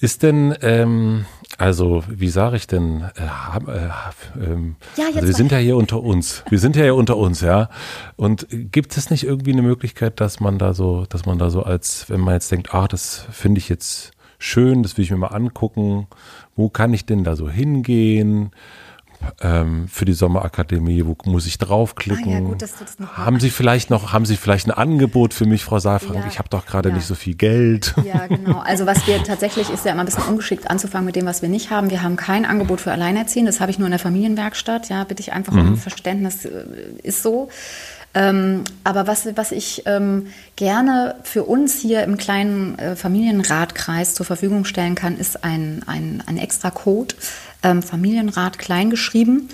Ist 0.01 0.23
denn, 0.23 0.55
ähm, 0.63 1.25
also 1.57 2.05
wie 2.09 2.29
sage 2.29 2.57
ich 2.57 2.69
denn, 2.69 3.03
äh, 3.17 3.71
äh, 3.71 4.45
ähm, 4.45 4.77
ja, 4.97 5.07
also 5.07 5.27
wir 5.27 5.35
sind 5.35 5.51
ja 5.51 5.59
hier 5.59 5.77
unter 5.77 6.01
uns. 6.01 6.45
Wir 6.49 6.61
sind 6.61 6.77
ja 6.77 6.83
hier 6.83 6.95
unter 6.95 7.17
uns, 7.17 7.41
ja. 7.41 7.69
Und 8.15 8.47
gibt 8.51 8.97
es 8.97 9.11
nicht 9.11 9.25
irgendwie 9.25 9.53
eine 9.53 9.63
Möglichkeit, 9.63 10.21
dass 10.21 10.39
man 10.39 10.59
da 10.59 10.73
so, 10.73 11.05
dass 11.09 11.27
man 11.27 11.39
da 11.39 11.51
so 11.51 11.63
als, 11.65 12.09
wenn 12.09 12.21
man 12.21 12.35
jetzt 12.35 12.51
denkt, 12.53 12.75
ah, 12.75 12.87
das 12.87 13.27
finde 13.33 13.59
ich 13.59 13.69
jetzt 13.69 14.13
schön, 14.39 14.83
das 14.83 14.97
will 14.97 15.05
ich 15.05 15.11
mir 15.11 15.17
mal 15.17 15.29
angucken. 15.29 16.07
Wo 16.57 16.69
kann 16.69 16.93
ich 16.95 17.07
denn 17.07 17.25
da 17.25 17.37
so 17.37 17.49
hingehen? 17.49 18.53
Ähm, 19.41 19.89
für 19.89 20.05
die 20.05 20.13
Sommerakademie, 20.13 21.05
wo 21.05 21.17
muss 21.25 21.47
ich 21.47 21.59
draufklicken? 21.59 22.29
Ah, 22.29 22.35
ja, 22.35 22.41
gut, 22.41 22.63
haben 23.17 23.41
Sie 23.41 23.51
vielleicht 23.51 23.91
noch, 23.91 24.13
haben 24.13 24.25
Sie 24.25 24.37
vielleicht 24.37 24.69
ein 24.69 24.71
Angebot 24.71 25.35
für 25.35 25.45
mich, 25.45 25.65
Frau 25.65 25.81
Saalfrank? 25.81 26.21
Ja, 26.21 26.27
ich 26.29 26.39
habe 26.39 26.49
doch 26.49 26.67
gerade 26.67 26.91
ja. 26.91 26.95
nicht 26.95 27.07
so 27.07 27.17
viel 27.17 27.35
Geld. 27.35 27.95
Ja, 28.05 28.27
genau. 28.29 28.61
Also 28.61 28.87
was 28.87 29.07
wir 29.09 29.23
tatsächlich 29.25 29.71
ist 29.71 29.85
ja 29.85 29.93
immer 29.93 30.03
ein 30.03 30.07
bisschen 30.07 30.25
ungeschickt 30.25 30.71
anzufangen 30.71 31.05
mit 31.05 31.17
dem, 31.17 31.27
was 31.27 31.43
wir 31.43 31.49
nicht 31.49 31.71
haben. 31.71 31.91
Wir 31.91 32.03
haben 32.03 32.15
kein 32.17 32.45
Angebot 32.45 32.81
für 32.81 32.93
Alleinerziehende. 32.93 33.51
Das 33.51 33.61
habe 33.61 33.73
ich 33.73 33.79
nur 33.79 33.87
in 33.87 33.93
der 33.93 33.99
Familienwerkstatt. 33.99 34.89
Ja, 34.89 35.03
bitte 35.05 35.21
ich 35.21 35.33
einfach 35.33 35.53
mhm. 35.53 35.69
um 35.69 35.77
Verständnis. 35.77 36.45
Äh, 36.45 36.65
ist 37.03 37.23
so. 37.23 37.49
Ähm, 38.15 38.65
aber 38.85 39.07
was, 39.07 39.29
was 39.37 39.53
ich 39.53 39.83
ähm, 39.87 40.29
gerne 40.57 41.17
für 41.25 41.45
uns 41.45 41.79
hier 41.79 42.03
im 42.05 42.17
kleinen 42.17 42.79
äh, 42.79 42.97
Familienratkreis 42.97 44.15
zur 44.15 44.25
Verfügung 44.25 44.65
stellen 44.65 44.95
kann, 44.95 45.19
ist 45.19 45.45
ein, 45.45 45.83
ein, 45.87 46.23
ein 46.27 46.39
extra 46.39 46.71
Code, 46.71 47.15
ähm, 47.63 47.83
Familienrat 47.83 48.59
klein 48.59 48.91
geschrieben. 48.91 49.49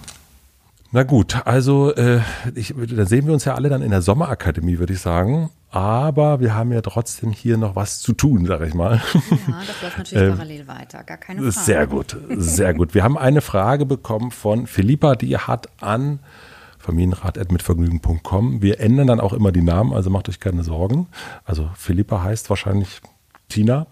Na 0.97 1.03
gut, 1.03 1.45
also 1.45 1.93
äh, 1.93 2.21
ich, 2.55 2.73
da 2.75 3.05
sehen 3.05 3.27
wir 3.27 3.33
uns 3.35 3.45
ja 3.45 3.53
alle 3.53 3.69
dann 3.69 3.83
in 3.83 3.91
der 3.91 4.01
Sommerakademie, 4.01 4.79
würde 4.79 4.93
ich 4.93 4.99
sagen. 4.99 5.51
Aber 5.69 6.39
wir 6.39 6.55
haben 6.55 6.71
ja 6.71 6.81
trotzdem 6.81 7.31
hier 7.31 7.55
noch 7.57 7.75
was 7.75 7.99
zu 7.99 8.13
tun, 8.13 8.47
sag 8.47 8.61
ich 8.61 8.73
mal. 8.73 8.99
Ja, 9.13 9.59
das 9.59 9.79
läuft 9.83 9.97
natürlich 9.99 10.23
ähm, 10.29 10.37
parallel 10.37 10.67
weiter, 10.67 11.03
gar 11.03 11.17
keine 11.17 11.51
Frage. 11.51 11.51
Sehr 11.51 11.85
gut, 11.85 12.17
sehr 12.29 12.73
gut. 12.73 12.95
Wir 12.95 13.03
haben 13.03 13.15
eine 13.15 13.41
Frage 13.41 13.85
bekommen 13.85 14.31
von 14.31 14.65
Philippa, 14.65 15.13
die 15.13 15.37
hat 15.37 15.69
an 15.83 16.17
familienrat.mitvergnügen.com. 16.79 18.63
Wir 18.63 18.79
ändern 18.79 19.05
dann 19.05 19.19
auch 19.19 19.33
immer 19.33 19.51
die 19.51 19.61
Namen, 19.61 19.93
also 19.93 20.09
macht 20.09 20.29
euch 20.29 20.39
keine 20.39 20.63
Sorgen. 20.63 21.09
Also 21.45 21.69
Philippa 21.75 22.23
heißt 22.23 22.49
wahrscheinlich 22.49 23.01
Tina. 23.49 23.85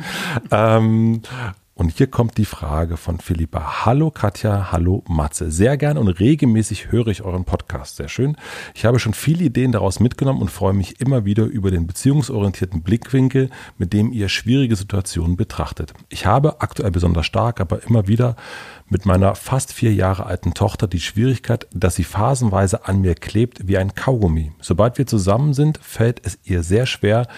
ähm, 0.50 1.20
und 1.76 1.90
hier 1.90 2.06
kommt 2.06 2.38
die 2.38 2.46
Frage 2.46 2.96
von 2.96 3.20
Philippa. 3.20 3.84
Hallo 3.84 4.10
Katja, 4.10 4.72
hallo 4.72 5.04
Matze. 5.08 5.50
Sehr 5.50 5.76
gern 5.76 5.98
und 5.98 6.08
regelmäßig 6.08 6.90
höre 6.90 7.08
ich 7.08 7.20
euren 7.20 7.44
Podcast. 7.44 7.96
Sehr 7.96 8.08
schön. 8.08 8.34
Ich 8.74 8.86
habe 8.86 8.98
schon 8.98 9.12
viele 9.12 9.44
Ideen 9.44 9.72
daraus 9.72 10.00
mitgenommen 10.00 10.40
und 10.40 10.50
freue 10.50 10.72
mich 10.72 11.02
immer 11.02 11.26
wieder 11.26 11.44
über 11.44 11.70
den 11.70 11.86
beziehungsorientierten 11.86 12.82
Blickwinkel, 12.82 13.50
mit 13.76 13.92
dem 13.92 14.10
ihr 14.10 14.30
schwierige 14.30 14.74
Situationen 14.74 15.36
betrachtet. 15.36 15.92
Ich 16.08 16.24
habe 16.24 16.62
aktuell 16.62 16.92
besonders 16.92 17.26
stark, 17.26 17.60
aber 17.60 17.82
immer 17.84 18.08
wieder 18.08 18.36
mit 18.88 19.04
meiner 19.04 19.34
fast 19.34 19.74
vier 19.74 19.92
Jahre 19.92 20.24
alten 20.24 20.54
Tochter 20.54 20.86
die 20.86 21.00
Schwierigkeit, 21.00 21.66
dass 21.74 21.96
sie 21.96 22.04
phasenweise 22.04 22.86
an 22.86 23.02
mir 23.02 23.14
klebt 23.14 23.68
wie 23.68 23.76
ein 23.76 23.94
Kaugummi. 23.94 24.50
Sobald 24.62 24.96
wir 24.96 25.06
zusammen 25.06 25.52
sind, 25.52 25.78
fällt 25.82 26.24
es 26.24 26.38
ihr 26.42 26.62
sehr 26.62 26.86
schwer, 26.86 27.28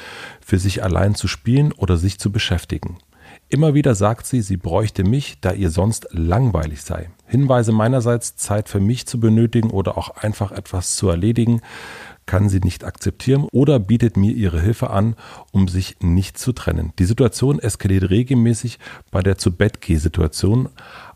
für 0.41 0.61
sich 0.61 0.85
allein 0.85 1.17
zu 1.17 1.27
spielen 1.27 1.73
oder 1.73 1.97
sich 1.97 2.21
zu 2.21 2.31
beschäftigen. 2.31 2.99
Immer 3.51 3.73
wieder 3.73 3.95
sagt 3.95 4.27
sie, 4.27 4.43
sie 4.43 4.59
bräuchte 4.59 5.05
mich, 5.05 5.41
da 5.41 5.53
ihr 5.53 5.71
sonst 5.71 6.09
langweilig 6.11 6.83
sei. 6.83 7.09
Hinweise 7.27 7.73
meinerseits, 7.73 8.37
Zeit 8.37 8.69
für 8.69 8.81
mich 8.81 9.07
zu 9.07 9.19
benötigen 9.19 9.71
oder 9.71 9.97
auch 9.97 10.11
einfach 10.11 10.53
etwas 10.53 10.97
zu 10.97 11.09
erledigen, 11.09 11.63
kann 12.27 12.51
sie 12.51 12.61
nicht 12.61 12.85
akzeptieren 12.85 13.47
oder 13.51 13.79
bietet 13.79 14.19
mir 14.19 14.33
ihre 14.33 14.61
Hilfe 14.61 14.91
an, 14.91 15.17
um 15.51 15.67
sich 15.67 15.97
nicht 16.01 16.37
zu 16.37 16.53
trennen. 16.53 16.93
Die 16.99 17.07
Situation 17.07 17.59
eskaliert 17.59 18.11
regelmäßig 18.11 18.79
bei 19.11 19.23
der 19.23 19.39
zu 19.39 19.57
Bett 19.57 19.79
Situation. 19.83 20.69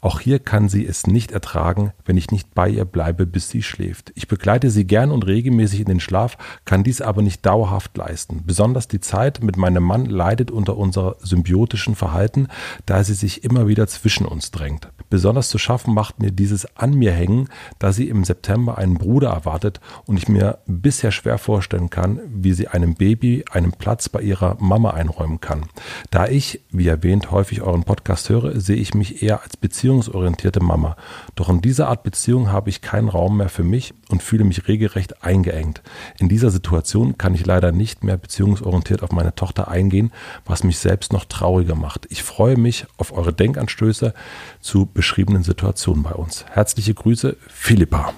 Auch 0.03 0.19
hier 0.19 0.41
kann 0.41 0.69
sie 0.69 0.85
es 0.85 1.07
nicht 1.07 1.31
ertragen, 1.31 1.93
wenn 2.05 2.17
ich 2.17 2.33
nicht 2.33 2.55
bei 2.55 2.69
ihr 2.69 2.85
bleibe, 2.85 3.25
bis 3.25 3.49
sie 3.49 3.63
schläft. 3.63 4.11
Ich 4.17 4.27
begleite 4.27 4.69
sie 4.69 4.85
gern 4.85 5.13
und 5.13 5.29
regelmäßig 5.29 5.79
in 5.79 5.87
den 5.87 6.01
Schlaf, 6.01 6.37
kann 6.65 6.83
dies 6.83 7.01
aber 7.01 7.23
nicht 7.23 7.47
dauerhaft 7.47 7.97
leisten. 7.97 8.43
Besonders 8.45 8.89
die 8.89 8.99
Zeit 8.99 9.45
mit 9.45 9.57
meinem 9.57 9.85
Mann 9.85 10.07
leidet 10.07 10.51
unter 10.51 10.77
unser 10.77 11.15
symbiotischen 11.21 11.95
Verhalten, 11.95 12.49
da 12.85 13.05
sie 13.05 13.15
sich 13.15 13.45
immer 13.45 13.69
wieder 13.69 13.87
zwischen 13.87 14.27
uns 14.27 14.51
drängt. 14.51 14.89
Besonders 15.09 15.51
zu 15.51 15.59
schaffen 15.59 15.95
macht 15.95 16.19
mir 16.19 16.33
dieses 16.33 16.77
an 16.77 16.95
mir 16.95 17.13
hängen, 17.13 17.49
da 17.79 17.93
sie 17.93 18.09
im 18.09 18.25
September 18.25 18.79
einen 18.79 18.95
Bruder 18.95 19.31
erwartet 19.31 19.81
und 20.07 20.17
ich 20.17 20.27
mir 20.27 20.59
bisher 20.67 21.13
schwer 21.13 21.39
vorstellen 21.39 21.91
kann, 21.91 22.19
wie 22.27 22.55
sie 22.55 22.67
einem 22.67 22.95
Baby 22.95 23.45
einen 23.53 23.71
Platz 23.71 24.09
bei 24.09 24.21
ihrer 24.21 24.57
Mama 24.59 24.91
einräumen 24.91 25.41
kann. 25.41 25.67
Da 26.11 26.27
ich, 26.27 26.65
wie 26.73 26.89
erwähnt, 26.89 27.31
häufig 27.31 27.63
euren 27.63 27.85
Podcast 27.85 28.31
höre, 28.31 28.59
sehe 28.61 28.75
ich 28.75 28.95
mich 28.95 29.23
eher 29.23 29.43
als 29.45 29.57
Beziehung 29.57 29.92
beziehungsorientierte 29.93 30.61
Mama. 30.61 30.97
Doch 31.35 31.49
in 31.49 31.61
dieser 31.61 31.89
Art 31.89 32.03
Beziehung 32.03 32.51
habe 32.51 32.71
ich 32.71 32.81
keinen 32.81 33.09
Raum 33.09 33.37
mehr 33.37 33.49
für 33.49 33.63
mich 33.63 33.95
und 34.09 34.23
fühle 34.23 34.45
mich 34.45 34.69
regelrecht 34.69 35.23
eingeengt. 35.23 35.83
In 36.19 36.29
dieser 36.29 36.51
Situation 36.51 37.19
kann 37.19 37.35
ich 37.35 37.45
leider 37.45 37.73
nicht 37.73 38.05
mehr 38.05 38.17
beziehungsorientiert 38.17 39.03
auf 39.03 39.13
meine 39.13 39.35
Tochter 39.35 39.69
eingehen, 39.69 40.13
was 40.45 40.65
mich 40.65 40.79
selbst 40.79 41.13
noch 41.13 41.25
trauriger 41.25 41.75
macht. 41.75 42.07
Ich 42.11 42.23
freue 42.23 42.57
mich 42.57 42.87
auf 42.97 43.13
eure 43.13 43.33
Denkanstöße 43.33 44.15
zu 44.61 44.87
beschriebenen 44.87 45.43
Situationen 45.43 46.03
bei 46.03 46.13
uns. 46.13 46.45
Herzliche 46.51 46.95
Grüße, 46.95 47.37
Philippa. 47.49 48.13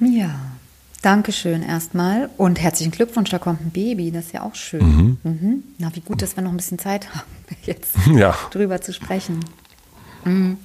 Ja. 0.00 0.34
Dankeschön 1.00 1.62
erstmal 1.62 2.28
und 2.38 2.60
herzlichen 2.60 2.90
Glückwunsch, 2.90 3.30
da 3.30 3.38
kommt 3.38 3.60
ein 3.60 3.70
Baby, 3.70 4.10
das 4.10 4.26
ist 4.26 4.32
ja 4.32 4.42
auch 4.42 4.56
schön. 4.56 4.82
Mhm. 4.82 5.16
Mhm. 5.22 5.64
Na, 5.78 5.94
wie 5.94 6.00
gut, 6.00 6.22
dass 6.22 6.34
wir 6.34 6.42
noch 6.42 6.50
ein 6.50 6.56
bisschen 6.56 6.80
Zeit 6.80 7.14
haben, 7.14 7.30
jetzt 7.62 7.94
ja. 8.16 8.34
drüber 8.50 8.80
zu 8.80 8.92
sprechen. 8.92 9.38
Mhm. 10.28 10.58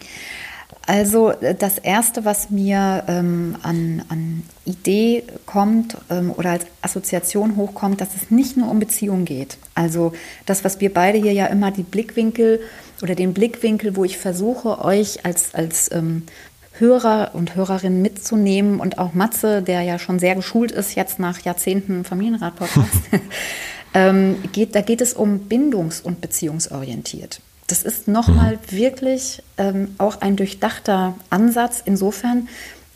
Also 0.86 1.32
das 1.60 1.78
Erste, 1.78 2.26
was 2.26 2.50
mir 2.50 3.06
ähm, 3.08 3.56
an, 3.64 4.04
an, 4.10 4.44
Idee 4.66 5.24
kommt 5.46 5.98
ähm, 6.10 6.34
oder 6.36 6.52
als 6.52 6.66
Assoziation 6.82 7.56
hochkommt, 7.56 8.02
dass 8.02 8.16
es 8.16 8.32
nicht 8.32 8.58
nur 8.58 8.70
um 8.70 8.80
Beziehungen 8.80 9.24
geht. 9.24 9.58
Also 9.76 10.14
das, 10.46 10.64
was 10.66 10.82
wir 10.82 10.94
beide 10.94 11.18
hier 11.18 11.34
ja 11.34 11.46
immer 11.48 11.72
die 11.72 11.84
Blickwinkel 11.84 12.60
oder 13.02 13.16
den 13.16 13.34
Blickwinkel, 13.34 13.96
wo 13.96 14.04
ich 14.04 14.18
versuche, 14.18 14.84
euch 14.84 15.26
als, 15.26 15.54
als 15.54 15.90
ähm, 15.92 16.24
Hörer 16.80 17.32
und 17.34 17.56
Hörerinnen 17.56 18.02
mitzunehmen 18.02 18.80
und 18.80 18.98
auch 18.98 19.14
Matze, 19.14 19.62
der 19.62 19.82
ja 19.84 20.00
schon 20.00 20.20
sehr 20.20 20.36
geschult 20.36 20.72
ist, 20.72 20.96
jetzt 20.96 21.20
nach 21.20 21.40
Jahrzehnten 21.42 22.04
Familienrat-Podcast, 22.04 23.04
ähm, 23.94 24.38
geht, 24.52 24.76
da 24.76 24.82
geht 24.82 25.02
es 25.02 25.14
um 25.14 25.48
bindungs- 25.48 26.02
und 26.02 26.20
beziehungsorientiert. 26.20 27.40
Das 27.74 27.82
ist 27.82 28.08
nochmal 28.08 28.58
mhm. 28.58 28.78
wirklich 28.78 29.42
ähm, 29.58 29.96
auch 29.98 30.22
ein 30.22 30.36
durchdachter 30.36 31.16
Ansatz 31.32 31.82
insofern, 31.84 32.48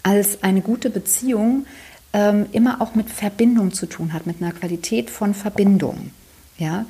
als 0.03 0.43
eine 0.43 0.61
gute 0.61 0.91
Beziehung 0.91 1.65
ähm, 2.13 2.45
immer 2.51 2.79
auch 2.79 2.93
mit 2.93 3.09
Verbindung 3.09 3.73
zu 3.73 3.87
tun 3.87 4.13
hat, 4.13 4.27
mit 4.27 4.39
einer 4.39 4.51
Qualität 4.51 5.09
von 5.09 5.33
Verbindung. 5.33 6.11
Ja? 6.59 6.85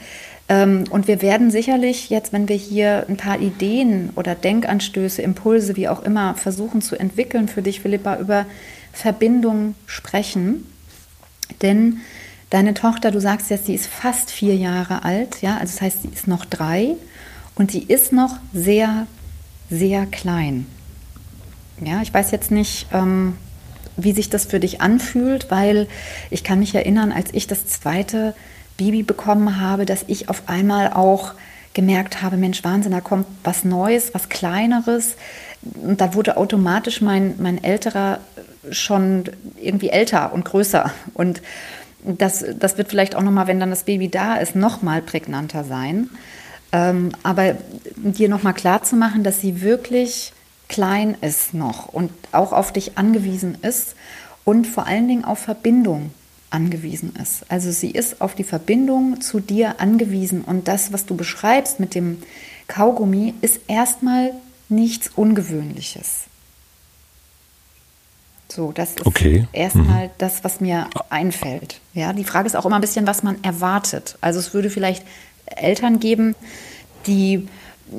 Ähm, 0.49 0.83
und 0.89 1.07
wir 1.07 1.21
werden 1.21 1.49
sicherlich 1.49 2.09
jetzt, 2.09 2.33
wenn 2.33 2.49
wir 2.49 2.57
hier 2.57 3.05
ein 3.07 3.15
paar 3.15 3.39
Ideen 3.39 4.09
oder 4.17 4.35
Denkanstöße, 4.35 5.21
Impulse, 5.21 5.77
wie 5.77 5.87
auch 5.87 6.03
immer, 6.03 6.35
versuchen 6.35 6.81
zu 6.81 6.99
entwickeln 6.99 7.47
für 7.47 7.61
dich, 7.61 7.79
Philippa, 7.79 8.17
über 8.17 8.45
Verbindung 8.91 9.75
sprechen. 9.85 10.65
Denn 11.61 12.01
deine 12.49 12.73
Tochter, 12.73 13.11
du 13.11 13.21
sagst 13.21 13.49
jetzt, 13.49 13.67
sie 13.67 13.75
ist 13.75 13.87
fast 13.87 14.29
vier 14.29 14.57
Jahre 14.57 15.05
alt, 15.05 15.41
ja, 15.41 15.53
also 15.53 15.71
das 15.71 15.81
heißt, 15.81 16.01
sie 16.01 16.09
ist 16.09 16.27
noch 16.27 16.43
drei. 16.43 16.97
Und 17.57 17.73
die 17.73 17.83
ist 17.83 18.13
noch 18.13 18.37
sehr, 18.53 19.07
sehr 19.69 20.05
klein. 20.05 20.67
Ja, 21.83 22.01
ich 22.01 22.13
weiß 22.13 22.31
jetzt 22.31 22.51
nicht, 22.51 22.87
ähm, 22.93 23.35
wie 23.97 24.11
sich 24.11 24.29
das 24.29 24.45
für 24.45 24.59
dich 24.59 24.81
anfühlt, 24.81 25.49
weil 25.49 25.87
ich 26.29 26.43
kann 26.43 26.59
mich 26.59 26.73
erinnern, 26.75 27.11
als 27.11 27.29
ich 27.33 27.47
das 27.47 27.67
zweite 27.67 28.35
Baby 28.77 29.01
bekommen 29.01 29.59
habe, 29.59 29.85
dass 29.85 30.05
ich 30.07 30.29
auf 30.29 30.43
einmal 30.47 30.93
auch 30.93 31.33
gemerkt 31.73 32.21
habe, 32.21 32.37
Mensch, 32.37 32.63
Wahnsinn, 32.63 32.91
da 32.91 33.01
kommt 33.01 33.25
was 33.43 33.63
Neues, 33.63 34.13
was 34.13 34.29
Kleineres. 34.29 35.15
Und 35.81 35.99
da 35.99 36.13
wurde 36.13 36.37
automatisch 36.37 37.01
mein, 37.01 37.35
mein 37.39 37.63
älterer 37.63 38.19
schon 38.69 39.25
irgendwie 39.61 39.89
älter 39.89 40.33
und 40.33 40.45
größer. 40.45 40.91
Und 41.13 41.41
das, 42.03 42.45
das 42.59 42.77
wird 42.77 42.89
vielleicht 42.89 43.15
auch 43.15 43.21
nochmal, 43.21 43.47
wenn 43.47 43.59
dann 43.59 43.69
das 43.69 43.83
Baby 43.83 44.09
da 44.09 44.35
ist, 44.35 44.55
nochmal 44.55 45.01
prägnanter 45.01 45.63
sein. 45.63 46.09
Ähm, 46.71 47.11
aber 47.23 47.55
dir 47.95 48.29
nochmal 48.29 48.53
klar 48.53 48.83
zu 48.83 48.95
machen, 48.95 49.23
dass 49.23 49.41
sie 49.41 49.61
wirklich 49.61 50.33
klein 50.67 51.15
ist 51.21 51.53
noch 51.53 51.87
und 51.87 52.11
auch 52.31 52.51
auf 52.51 52.73
dich 52.73 52.97
angewiesen 52.97 53.57
ist 53.61 53.95
und 54.43 54.67
vor 54.67 54.85
allen 54.85 55.07
Dingen 55.07 55.23
auf 55.23 55.39
Verbindung 55.39 56.11
angewiesen 56.49 57.13
ist. 57.21 57.49
Also 57.49 57.71
sie 57.71 57.91
ist 57.91 58.21
auf 58.21 58.35
die 58.35 58.43
Verbindung 58.43 59.21
zu 59.21 59.39
dir 59.39 59.79
angewiesen 59.79 60.41
und 60.41 60.67
das, 60.67 60.93
was 60.93 61.05
du 61.05 61.15
beschreibst 61.15 61.79
mit 61.79 61.95
dem 61.95 62.21
Kaugummi, 62.67 63.33
ist 63.41 63.61
erstmal 63.67 64.33
nichts 64.69 65.09
Ungewöhnliches. 65.15 66.25
So, 68.49 68.71
das 68.71 68.91
ist 68.91 69.05
okay. 69.05 69.47
erstmal 69.51 70.07
mhm. 70.07 70.11
das, 70.17 70.43
was 70.43 70.61
mir 70.61 70.87
einfällt. 71.09 71.81
Ja, 71.93 72.13
die 72.13 72.23
Frage 72.23 72.47
ist 72.47 72.55
auch 72.55 72.65
immer 72.65 72.75
ein 72.75 72.81
bisschen, 72.81 73.05
was 73.05 73.23
man 73.23 73.43
erwartet. 73.43 74.17
Also 74.21 74.39
es 74.39 74.53
würde 74.53 74.69
vielleicht 74.69 75.03
Eltern 75.55 75.99
geben, 75.99 76.35
die 77.05 77.47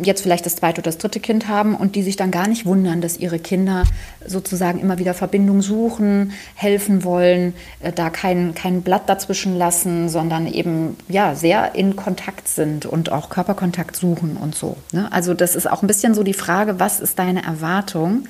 jetzt 0.02 0.23
vielleicht 0.23 0.45
das 0.45 0.57
zweite 0.57 0.81
oder 0.81 0.90
das 0.90 0.99
dritte 0.99 1.21
Kind 1.21 1.49
haben 1.49 1.75
und 1.75 1.95
die 1.97 2.02
sich 2.02 2.17
dann 2.17 2.31
gar 2.31 2.47
nicht 2.47 2.67
wundern, 2.67 3.00
dass 3.00 3.17
ihre 3.17 3.38
Kinder 3.38 3.85
sozusagen 4.26 4.81
immer 4.81 4.99
wieder 4.99 5.14
Verbindung 5.14 5.62
suchen, 5.62 6.33
helfen 6.55 7.05
wollen, 7.05 7.55
äh, 7.81 7.93
da 7.93 8.11
kein, 8.11 8.55
kein 8.55 8.83
Blatt 8.83 9.09
dazwischen 9.09 9.57
lassen, 9.57 10.09
sondern 10.09 10.47
eben 10.47 10.97
ja 11.09 11.35
sehr 11.35 11.75
in 11.75 11.97
Kontakt 11.97 12.49
sind 12.49 12.85
und 12.85 13.12
auch 13.12 13.31
Körperkontakt 13.31 13.97
suchen 13.97 14.37
und 14.37 14.55
so. 14.55 14.76
Ne? 14.93 15.11
Also 15.11 15.35
das 15.35 15.57
ist 15.57 15.71
auch 15.71 15.83
ein 15.83 15.88
bisschen 15.88 16.14
so 16.14 16.23
die 16.23 16.35
Frage, 16.35 16.78
was 16.78 17.00
ist 17.00 17.19
deine 17.19 17.45
Erwartung? 17.45 18.28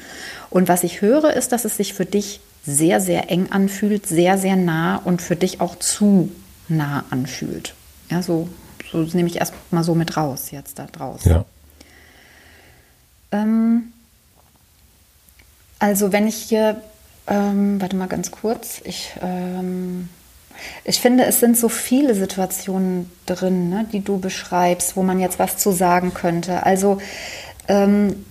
Und 0.51 0.69
was 0.69 0.85
ich 0.85 1.03
höre, 1.03 1.35
ist, 1.35 1.53
dass 1.53 1.65
es 1.65 1.77
sich 1.77 1.93
für 1.93 2.07
dich 2.07 2.41
sehr, 2.65 3.01
sehr 3.01 3.31
eng 3.31 3.49
anfühlt, 3.51 4.07
sehr, 4.07 4.39
sehr 4.39 4.57
nah 4.57 4.97
und 4.97 5.23
für 5.23 5.37
dich 5.37 5.61
auch 5.61 5.77
zu 5.77 6.31
nah 6.69 7.05
anfühlt. 7.11 7.75
Ja, 8.11 8.23
so, 8.23 8.49
so 8.90 8.99
nehme 8.99 9.28
ich 9.28 9.37
erstmal 9.37 9.85
so 9.85 9.95
mit 9.95 10.16
raus, 10.16 10.50
jetzt 10.50 10.78
da 10.78 10.87
draußen. 10.87 11.30
Ja. 11.30 11.45
Ähm, 13.33 13.92
also 15.78 16.12
wenn 16.12 16.26
ich 16.26 16.37
hier, 16.37 16.83
ähm, 17.26 17.80
warte 17.80 17.97
mal 17.97 18.09
ganz 18.09 18.30
kurz, 18.30 18.80
ich, 18.85 19.12
ähm, 19.23 20.09
ich 20.85 21.00
finde, 21.00 21.25
es 21.25 21.40
sind 21.40 21.57
so 21.57 21.68
viele 21.68 22.14
Situationen 22.14 23.11
drin, 23.26 23.68
ne, 23.68 23.87
die 23.92 24.00
du 24.00 24.18
beschreibst, 24.18 24.97
wo 24.97 25.02
man 25.02 25.21
jetzt 25.21 25.38
was 25.38 25.57
zu 25.57 25.71
sagen 25.71 26.14
könnte. 26.14 26.64
Also 26.64 26.99
ähm, 27.68 28.25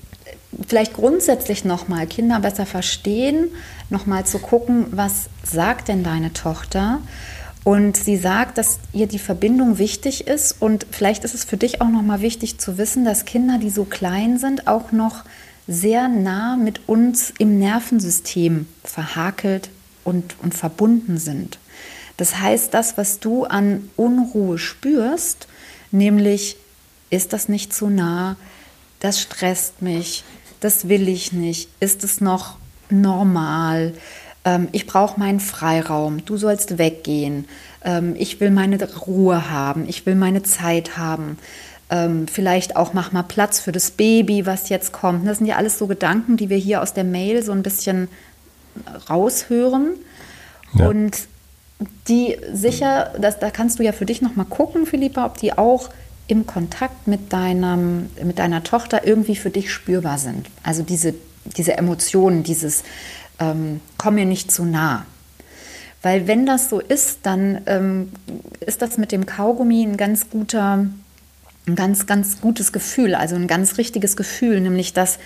vielleicht 0.68 0.94
grundsätzlich 0.94 1.64
nochmal 1.64 2.08
Kinder 2.08 2.40
besser 2.40 2.66
verstehen, 2.66 3.50
nochmal 3.90 4.26
zu 4.26 4.40
gucken, 4.40 4.88
was 4.92 5.30
sagt 5.44 5.88
denn 5.88 6.04
deine 6.04 6.34
Tochter? 6.34 7.00
Und 7.68 7.98
sie 7.98 8.16
sagt, 8.16 8.58
dass 8.58 8.80
ihr 8.94 9.08
die 9.08 9.20
Verbindung 9.20 9.78
wichtig 9.78 10.26
ist. 10.26 10.56
Und 10.62 10.88
vielleicht 10.90 11.26
ist 11.26 11.36
es 11.36 11.44
für 11.44 11.58
dich 11.58 11.82
auch 11.82 11.90
nochmal 11.90 12.22
wichtig 12.22 12.60
zu 12.60 12.78
wissen, 12.78 13.04
dass 13.04 13.26
Kinder, 13.26 13.58
die 13.58 13.70
so 13.70 13.84
klein 13.84 14.38
sind, 14.38 14.68
auch 14.68 14.94
noch 14.94 15.26
sehr 15.68 16.08
nah 16.08 16.56
mit 16.56 16.88
uns 16.88 17.34
im 17.40 17.60
Nervensystem 17.60 18.68
verhakelt 18.86 19.70
und, 20.06 20.38
und 20.42 20.56
verbunden 20.56 21.18
sind. 21.18 21.60
Das 22.16 22.40
heißt, 22.40 22.74
das, 22.74 22.98
was 22.98 23.20
du 23.20 23.44
an 23.44 23.90
Unruhe 23.98 24.58
spürst, 24.58 25.50
nämlich 25.92 26.56
ist 27.10 27.34
das 27.34 27.50
nicht 27.50 27.74
zu 27.74 27.90
nah, 27.90 28.38
das 29.02 29.20
stresst 29.20 29.82
mich, 29.82 30.24
das 30.62 30.88
will 30.88 31.10
ich 31.10 31.34
nicht, 31.34 31.68
ist 31.82 32.06
es 32.06 32.22
noch 32.22 32.56
normal, 32.90 33.94
ähm, 34.46 34.68
ich 34.72 34.88
brauche 34.88 35.20
meinen 35.20 35.40
Freiraum, 35.40 36.26
du 36.26 36.38
sollst 36.38 36.78
weggehen, 36.78 37.46
ähm, 37.84 38.16
ich 38.18 38.40
will 38.40 38.52
meine 38.52 38.78
Ruhe 38.96 39.50
haben, 39.50 39.88
ich 39.88 40.06
will 40.06 40.16
meine 40.16 40.44
Zeit 40.44 40.98
haben. 40.98 41.38
Ähm, 41.90 42.28
vielleicht 42.28 42.76
auch 42.76 42.92
mach 42.94 43.14
mal 43.14 43.24
Platz 43.24 43.62
für 43.62 43.72
das 43.72 43.92
Baby, 43.92 44.46
was 44.46 44.68
jetzt 44.68 44.92
kommt. 44.92 45.26
Das 45.26 45.38
sind 45.38 45.48
ja 45.48 45.56
alles 45.56 45.78
so 45.78 45.88
Gedanken, 45.88 46.36
die 46.36 46.50
wir 46.50 46.58
hier 46.58 46.82
aus 46.82 46.94
der 46.94 47.06
Mail 47.06 47.44
so 47.44 47.54
ein 47.54 47.64
bisschen 47.64 48.10
raushören. 49.10 49.96
Ja. 50.74 50.90
Und 50.90 51.28
die 52.08 52.38
sicher, 52.52 53.14
das, 53.20 53.40
da 53.40 53.52
kannst 53.52 53.80
du 53.80 53.84
ja 53.84 53.92
für 53.92 54.06
dich 54.06 54.22
noch 54.22 54.36
mal 54.36 54.46
gucken, 54.46 54.86
Philippa, 54.86 55.26
ob 55.26 55.38
die 55.38 55.58
auch 55.58 55.90
im 56.28 56.46
Kontakt 56.46 57.08
mit, 57.08 57.32
deinem, 57.32 58.10
mit 58.24 58.40
deiner 58.40 58.64
Tochter 58.64 59.08
irgendwie 59.08 59.36
für 59.36 59.50
dich 59.50 59.72
spürbar 59.72 60.18
sind. 60.18 60.48
Also 60.64 60.84
diese, 60.84 61.14
diese 61.46 61.78
Emotionen, 61.78 62.44
dieses 62.44 62.84
ähm, 63.40 63.82
komm 63.98 64.16
mir 64.16 64.26
nicht 64.26 64.52
zu 64.52 64.66
nah. 64.66 65.06
Weil 66.02 66.28
wenn 66.28 66.46
das 66.46 66.70
so 66.70 66.80
ist, 66.80 67.20
dann 67.24 67.62
ähm, 67.66 68.12
ist 68.66 68.82
das 68.82 68.98
mit 68.98 69.12
dem 69.12 69.26
Kaugummi 69.26 69.84
ein 69.84 69.98
ganz 69.98 70.30
guter, 70.30 70.86
ein 71.68 71.76
ganz, 71.76 72.06
ganz 72.06 72.40
gutes 72.40 72.72
Gefühl, 72.72 73.16
also 73.16 73.36
ein 73.36 73.48
ganz 73.48 73.78
richtiges 73.78 74.16
Gefühl, 74.16 74.62
nämlich 74.62 74.94
dass 74.94 75.18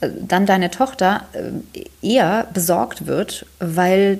äh, 0.00 0.08
dann 0.26 0.46
deine 0.46 0.70
Tochter 0.70 1.24
äh, 1.34 1.84
eher 2.02 2.48
besorgt 2.52 3.06
wird, 3.06 3.46
weil 3.60 4.18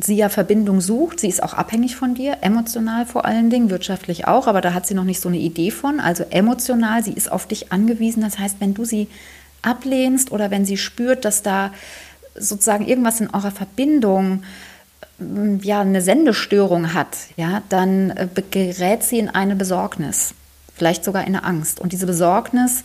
sie 0.00 0.16
ja 0.16 0.28
Verbindung 0.28 0.80
sucht. 0.80 1.20
Sie 1.20 1.28
ist 1.28 1.42
auch 1.42 1.54
abhängig 1.54 1.94
von 1.94 2.14
dir, 2.14 2.38
emotional 2.40 3.06
vor 3.06 3.26
allen 3.26 3.50
Dingen, 3.50 3.70
wirtschaftlich 3.70 4.26
auch, 4.26 4.46
aber 4.46 4.62
da 4.62 4.72
hat 4.72 4.86
sie 4.86 4.94
noch 4.94 5.04
nicht 5.04 5.20
so 5.20 5.28
eine 5.28 5.38
Idee 5.38 5.70
von. 5.70 6.00
Also 6.00 6.24
emotional, 6.30 7.04
sie 7.04 7.12
ist 7.12 7.30
auf 7.30 7.46
dich 7.46 7.70
angewiesen. 7.70 8.22
Das 8.22 8.38
heißt, 8.38 8.56
wenn 8.60 8.74
du 8.74 8.84
sie 8.84 9.08
ablehnst 9.62 10.32
oder 10.32 10.50
wenn 10.50 10.64
sie 10.64 10.76
spürt, 10.76 11.24
dass 11.24 11.42
da 11.42 11.70
sozusagen 12.34 12.86
irgendwas 12.86 13.20
in 13.20 13.30
eurer 13.30 13.50
Verbindung 13.50 14.42
mm, 15.18 15.56
ja 15.62 15.80
eine 15.80 16.02
Sendestörung 16.02 16.94
hat, 16.94 17.16
ja, 17.36 17.62
dann 17.68 18.10
äh, 18.10 18.28
gerät 18.50 19.02
sie 19.02 19.18
in 19.18 19.28
eine 19.28 19.56
Besorgnis 19.56 20.34
vielleicht 20.74 21.04
sogar 21.04 21.22
in 21.22 21.34
eine 21.34 21.44
Angst. 21.44 21.80
Und 21.80 21.92
diese 21.92 22.06
Besorgnis 22.06 22.82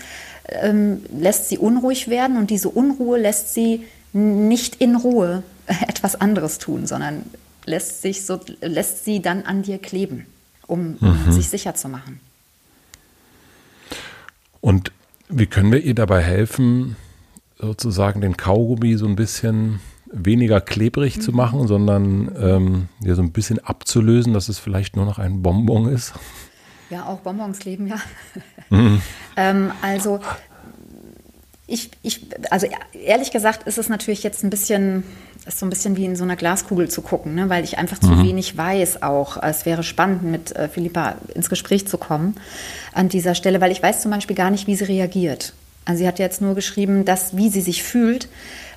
ähm, 0.48 1.02
lässt 1.12 1.50
sie 1.50 1.58
unruhig 1.58 2.08
werden 2.08 2.38
und 2.38 2.50
diese 2.50 2.70
Unruhe 2.70 3.20
lässt 3.20 3.54
sie 3.54 3.86
nicht 4.14 4.76
in 4.76 4.96
Ruhe 4.96 5.44
etwas 5.88 6.20
anderes 6.20 6.58
tun, 6.58 6.88
sondern 6.88 7.24
lässt, 7.66 8.02
sich 8.02 8.26
so, 8.26 8.40
lässt 8.62 9.06
sie 9.06 9.22
dann 9.22 9.44
an 9.44 9.64
dir 9.64 9.78
kleben, 9.80 10.26
um, 10.68 10.98
um 11.02 11.26
mhm. 11.26 11.32
sich 11.32 11.50
sicher 11.50 11.76
zu 11.76 11.90
machen. 11.90 12.20
Und 14.62 14.92
wie 15.30 15.46
können 15.46 15.72
wir 15.72 15.84
ihr 15.84 15.96
dabei 15.96 16.22
helfen, 16.22 16.96
sozusagen 17.60 18.22
den 18.22 18.38
Kaugummi 18.38 18.96
so 18.98 19.06
ein 19.06 19.16
bisschen 19.16 19.82
weniger 20.12 20.62
klebrig 20.62 21.18
mhm. 21.18 21.22
zu 21.22 21.32
machen, 21.32 21.68
sondern 21.68 22.36
ähm, 22.40 22.88
ja, 23.02 23.16
so 23.16 23.22
ein 23.22 23.32
bisschen 23.32 23.60
abzulösen, 23.60 24.34
dass 24.34 24.50
es 24.50 24.58
vielleicht 24.58 24.96
nur 24.96 25.06
noch 25.06 25.20
ein 25.20 25.42
Bonbon 25.42 25.88
ist? 25.88 26.14
Ja, 26.90 27.06
auch 27.06 27.20
Bonbons 27.20 27.64
leben, 27.66 27.88
ja. 27.88 27.98
Mhm. 28.72 29.02
ähm, 29.36 29.72
also 29.82 30.20
ich, 31.66 31.90
ich, 32.04 32.28
also 32.52 32.68
ehrlich 32.94 33.32
gesagt 33.32 33.68
ist 33.68 33.80
es 33.80 33.90
natürlich 33.90 34.22
jetzt 34.22 34.44
ein 34.44 34.52
bisschen, 34.52 35.04
ist 35.48 35.58
so 35.58 35.66
ein 35.66 35.72
bisschen 35.72 35.98
wie 35.98 36.06
in 36.06 36.16
so 36.16 36.24
einer 36.24 36.36
Glaskugel 36.36 36.88
zu 36.88 37.02
gucken, 37.02 37.34
ne? 37.34 37.50
weil 37.50 37.64
ich 37.64 37.80
einfach 37.80 37.98
zu 37.98 38.12
mhm. 38.12 38.28
wenig 38.28 38.58
weiß 38.58 39.02
auch. 39.02 39.42
Es 39.42 39.66
wäre 39.66 39.82
spannend, 39.82 40.22
mit 40.22 40.56
äh, 40.56 40.70
Philippa 40.70 41.16
ins 41.34 41.50
Gespräch 41.50 41.88
zu 41.88 41.98
kommen 41.98 42.36
an 42.94 43.10
dieser 43.10 43.34
Stelle, 43.34 43.60
weil 43.60 43.72
ich 43.72 43.82
weiß 43.82 44.04
zum 44.04 44.12
Beispiel 44.12 44.36
gar 44.36 44.52
nicht, 44.52 44.68
wie 44.68 44.76
sie 44.76 44.84
reagiert. 44.84 45.54
Also 45.90 46.04
sie 46.04 46.08
hat 46.08 46.20
jetzt 46.20 46.40
nur 46.40 46.54
geschrieben, 46.54 47.04
dass, 47.04 47.36
wie 47.36 47.50
sie 47.50 47.62
sich 47.62 47.82
fühlt 47.82 48.30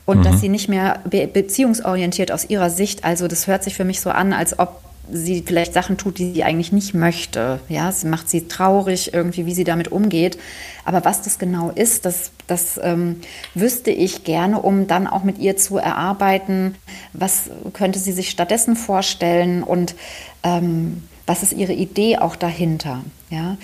und 0.06 0.20
mhm. 0.20 0.22
dass 0.22 0.40
sie 0.40 0.48
nicht 0.48 0.70
mehr 0.70 1.00
be 1.04 1.26
beziehungsorientiert 1.26 2.32
aus 2.32 2.48
ihrer 2.48 2.70
Sicht, 2.70 3.04
also 3.04 3.28
das 3.28 3.46
hört 3.46 3.62
sich 3.62 3.74
für 3.74 3.84
mich 3.84 4.00
so 4.00 4.08
an, 4.08 4.32
als 4.32 4.58
ob 4.58 4.80
sie 5.10 5.42
vielleicht 5.46 5.74
Sachen 5.74 5.98
tut, 5.98 6.16
die 6.18 6.32
sie 6.32 6.42
eigentlich 6.42 6.72
nicht 6.72 6.94
möchte. 6.94 7.60
Ja, 7.68 7.90
es 7.90 8.04
macht 8.04 8.30
sie 8.30 8.48
traurig 8.48 9.12
irgendwie, 9.12 9.44
wie 9.44 9.52
sie 9.52 9.64
damit 9.64 9.88
umgeht. 9.88 10.38
Aber 10.86 11.04
was 11.04 11.20
das 11.20 11.38
genau 11.38 11.70
ist, 11.70 12.06
das, 12.06 12.30
das 12.46 12.80
ähm, 12.82 13.20
wüsste 13.54 13.90
ich 13.90 14.24
gerne, 14.24 14.62
um 14.62 14.86
dann 14.86 15.06
auch 15.06 15.22
mit 15.22 15.38
ihr 15.38 15.58
zu 15.58 15.76
erarbeiten, 15.76 16.76
was 17.12 17.50
könnte 17.74 17.98
sie 17.98 18.12
sich 18.12 18.30
stattdessen 18.30 18.74
vorstellen 18.74 19.62
und 19.62 19.96
ähm, 20.44 21.02
was 21.26 21.42
ist 21.42 21.52
ihre 21.52 21.74
Idee 21.74 22.16
auch 22.16 22.36
dahinter. 22.36 23.02
Ja. 23.28 23.56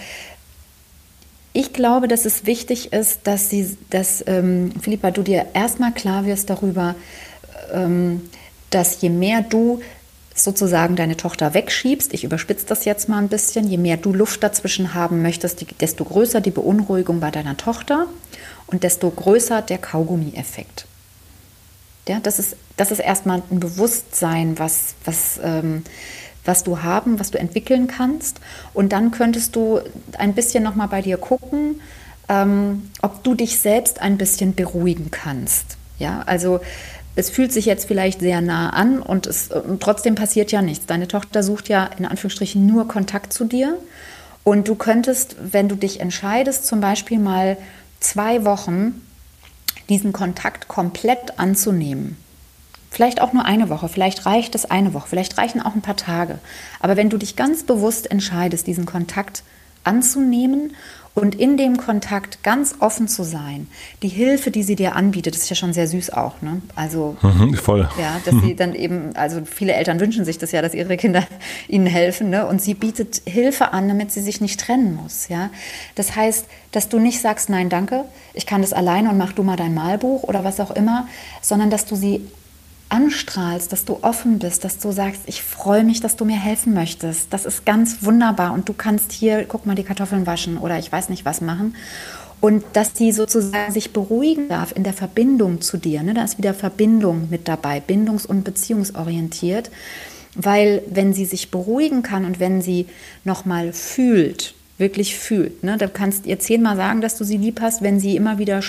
Ich 1.58 1.72
glaube, 1.72 2.06
dass 2.06 2.24
es 2.24 2.46
wichtig 2.46 2.92
ist, 2.92 3.22
dass 3.24 3.50
sie, 3.50 3.76
dass 3.90 4.22
ähm, 4.28 4.70
Philippa, 4.80 5.10
du 5.10 5.22
dir 5.24 5.46
erstmal 5.54 5.90
klar 5.90 6.24
wirst 6.24 6.50
darüber, 6.50 6.94
ähm, 7.72 8.30
dass 8.70 9.00
je 9.00 9.10
mehr 9.10 9.42
du 9.42 9.80
sozusagen 10.36 10.94
deine 10.94 11.16
Tochter 11.16 11.54
wegschiebst, 11.54 12.14
ich 12.14 12.22
überspitze 12.22 12.64
das 12.64 12.84
jetzt 12.84 13.08
mal 13.08 13.18
ein 13.18 13.28
bisschen, 13.28 13.68
je 13.68 13.76
mehr 13.76 13.96
du 13.96 14.14
Luft 14.14 14.44
dazwischen 14.44 14.94
haben 14.94 15.20
möchtest, 15.20 15.66
desto 15.80 16.04
größer 16.04 16.40
die 16.40 16.52
Beunruhigung 16.52 17.18
bei 17.18 17.32
deiner 17.32 17.56
Tochter 17.56 18.06
und 18.68 18.84
desto 18.84 19.10
größer 19.10 19.60
der 19.60 19.78
Kaugummi-Effekt. 19.78 20.86
Ja, 22.06 22.20
das, 22.22 22.38
ist, 22.38 22.54
das 22.76 22.92
ist 22.92 23.00
erstmal 23.00 23.42
ein 23.50 23.58
Bewusstsein, 23.58 24.60
was, 24.60 24.94
was, 25.04 25.40
ähm, 25.42 25.82
was 26.48 26.64
du 26.64 26.82
haben, 26.82 27.20
was 27.20 27.30
du 27.30 27.38
entwickeln 27.38 27.87
kannst. 27.87 28.40
Und 28.74 28.92
dann 28.92 29.12
könntest 29.12 29.54
du 29.54 29.80
ein 30.16 30.34
bisschen 30.34 30.64
nochmal 30.64 30.88
bei 30.88 31.02
dir 31.02 31.18
gucken, 31.18 31.80
ähm, 32.28 32.90
ob 33.02 33.22
du 33.22 33.34
dich 33.34 33.61
selbst 33.61 34.00
ein 34.00 34.18
bisschen 34.18 34.54
beruhigen 34.54 35.11
kannst. 35.11 35.76
Ja, 35.98 36.22
also 36.26 36.61
es 37.16 37.30
fühlt 37.30 37.52
sich 37.52 37.66
jetzt 37.66 37.87
vielleicht 37.87 38.20
sehr 38.20 38.40
nah 38.40 38.70
an 38.70 39.00
und, 39.00 39.26
es, 39.26 39.48
und 39.48 39.82
trotzdem 39.82 40.14
passiert 40.14 40.50
ja 40.50 40.62
nichts. 40.62 40.87
Deine 40.87 41.08
Tochter 41.08 41.42
sucht 41.42 41.68
ja 41.68 41.90
in 41.98 42.06
Anführungsstrichen 42.06 42.64
nur 42.64 42.88
Kontakt 42.88 43.32
zu 43.32 43.44
dir. 43.44 43.76
Und 44.44 44.68
du 44.68 44.76
könntest, 44.76 45.37
wenn 45.52 45.68
du 45.68 45.74
dich 45.74 46.00
entscheidest, 46.00 46.66
zum 46.66 46.80
Beispiel 46.80 47.18
mal 47.18 47.58
zwei 48.00 48.44
Wochen 48.44 49.02
diesen 49.88 50.12
Kontakt 50.12 50.68
komplett 50.68 51.38
anzunehmen. 51.38 52.16
Vielleicht 52.90 53.20
auch 53.20 53.33
nur 53.33 53.44
eine 53.44 53.68
Woche, 53.68 53.88
vielleicht 53.88 54.27
reicht 54.27 54.55
es 54.55 54.64
eine 54.64 54.94
Woche, 54.94 55.09
vielleicht 55.09 55.37
reichen 55.38 55.61
auch 55.61 55.74
ein 55.74 55.83
paar 55.83 55.96
Tage. 55.96 56.38
Aber 56.81 56.96
wenn 56.96 57.11
du 57.11 57.18
dich 57.18 57.37
ganz 57.37 57.62
bewusst 57.62 58.11
entscheidest, 58.11 58.66
diesen 58.66 58.87
Kontakt 58.87 59.42
anzunehmen 59.85 60.72
und 61.18 61.35
in 61.35 61.57
dem 61.57 61.79
Kontakt 61.79 62.44
ganz 62.44 62.77
offen 62.79 63.09
zu 63.09 63.24
sein. 63.24 63.66
Die 64.03 64.09
Hilfe, 64.09 64.53
die 64.53 64.62
sie 64.62 64.77
dir 64.77 64.94
anbietet, 64.94 65.35
ist 65.35 65.51
ja 65.51 65.57
schon 65.57 65.72
sehr 65.72 65.88
süß 65.88 66.11
auch. 66.11 66.40
Ne? 66.42 66.62
Also 66.77 67.16
mhm, 67.22 67.55
voll. 67.55 67.88
Ja, 68.01 68.20
dass 68.24 68.40
sie 68.40 68.55
dann 68.55 68.72
eben, 68.74 69.16
also 69.16 69.40
viele 69.44 69.72
Eltern 69.72 69.98
wünschen 69.98 70.24
sich 70.24 70.38
das 70.38 70.53
ja, 70.53 70.62
dass 70.62 70.74
ihre 70.74 70.96
Kinder 70.96 71.24
ihnen 71.68 71.87
helfen. 71.87 72.31
Ne? 72.31 72.46
Und 72.46 72.62
sie 72.62 72.74
bietet 72.74 73.22
Hilfe 73.24 73.72
an, 73.72 73.88
damit 73.88 74.12
sie 74.12 74.20
sich 74.20 74.40
nicht 74.40 74.61
trennen 74.61 74.94
muss. 74.94 75.27
Ja? 75.29 75.51
Das 75.96 76.14
heißt, 76.14 76.46
dass 76.70 76.88
du 76.88 77.01
nicht 77.01 77.20
sagst, 77.20 77.51
nein, 77.51 77.68
danke, 77.68 78.05
ich 78.33 78.46
kann 78.46 78.62
das 78.62 78.72
alleine 78.72 79.11
und 79.11 79.18
mach 79.18 79.33
du 79.33 79.42
mal 79.42 79.57
dein 79.57 79.74
Malbuch 79.74 80.22
oder 80.22 80.44
was 80.44 80.61
auch 80.61 80.70
immer, 80.70 81.09
sondern 81.42 81.68
dass 81.68 81.85
du 81.85 81.96
sie 81.96 82.29
anstrahlst, 82.88 83.72
dass 83.72 83.85
du 83.85 83.98
offen 84.03 84.38
bist, 84.38 84.64
dass 84.64 84.79
du 84.79 84.92
sagst, 84.92 85.22
ich 85.27 85.42
freue 85.42 85.85
mich, 85.85 86.01
dass 86.01 86.16
du 86.16 86.24
mir 86.24 86.37
helfen 86.37 86.74
möchtest. 86.74 87.33
Das 87.33 87.44
ist 87.44 87.66
ganz 87.66 88.03
wunderbar 88.03 88.53
und 88.53 88.68
du 88.68 88.72
kannst 88.72 89.12
hier, 89.12 89.44
guck 89.44 89.66
mal, 89.66 89.74
die 89.74 89.85
Kartoffeln 89.85 90.27
waschen 90.27 90.59
oder 90.59 90.79
ich 90.79 90.90
weiß 90.90 91.09
nicht 91.09 91.24
was 91.24 91.40
machen. 91.40 91.74
Und 92.40 92.64
dass 92.74 92.92
sie 92.94 93.11
sozusagen 93.11 93.72
sich 93.72 93.92
beruhigen 93.92 94.48
darf 94.48 94.72
in 94.74 94.85
der 94.85 94.92
Verbindung 94.92 95.61
zu 95.61 95.77
dir. 95.77 96.03
Ne? 96.05 96.14
Da 96.14 96.22
ist 96.22 96.38
wieder 96.38 96.55
Verbindung 96.55 97.29
mit 97.31 97.48
dabei, 97.48 97.81
bindungs- 97.81 98.27
und 98.27 98.44
beziehungsorientiert. 98.44 99.70
Weil 100.37 100.83
wenn 100.88 101.12
sie 101.12 101.24
sich 101.24 101.51
beruhigen 101.51 102.03
kann 102.03 102.24
und 102.24 102.38
wenn 102.38 102.62
sie 102.62 102.87
nochmal 103.24 103.72
fühlt, 103.72 104.55
wirklich 104.78 105.18
fühlt. 105.18 105.62
Ne? 105.64 105.76
Da 105.76 105.88
kannst 105.88 106.26
ihr 106.26 106.38
zehnmal 106.38 106.76
sagen, 106.76 107.00
dass 107.00 107.18
du 107.18 107.24
sie 107.24 107.36
lieb 107.36 107.60
hast, 107.60 107.82
wenn 107.82 108.00
sie 108.00 108.16
immer 108.16 108.38
wieder 108.38 108.62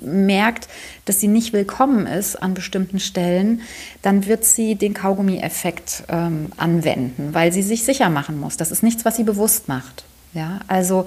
merkt, 0.00 0.68
dass 1.04 1.20
sie 1.20 1.28
nicht 1.28 1.52
willkommen 1.52 2.06
ist 2.06 2.36
an 2.36 2.54
bestimmten 2.54 2.98
Stellen, 2.98 3.60
dann 4.00 4.26
wird 4.26 4.44
sie 4.44 4.74
den 4.74 4.94
Kaugummi-Effekt 4.94 6.04
ähm, 6.08 6.46
anwenden, 6.56 7.28
weil 7.32 7.52
sie 7.52 7.62
sich 7.62 7.84
sicher 7.84 8.08
machen 8.08 8.40
muss. 8.40 8.56
Das 8.56 8.72
ist 8.72 8.82
nichts, 8.82 9.04
was 9.04 9.16
sie 9.16 9.24
bewusst 9.24 9.68
macht. 9.68 10.04
Ja, 10.34 10.60
also 10.66 11.06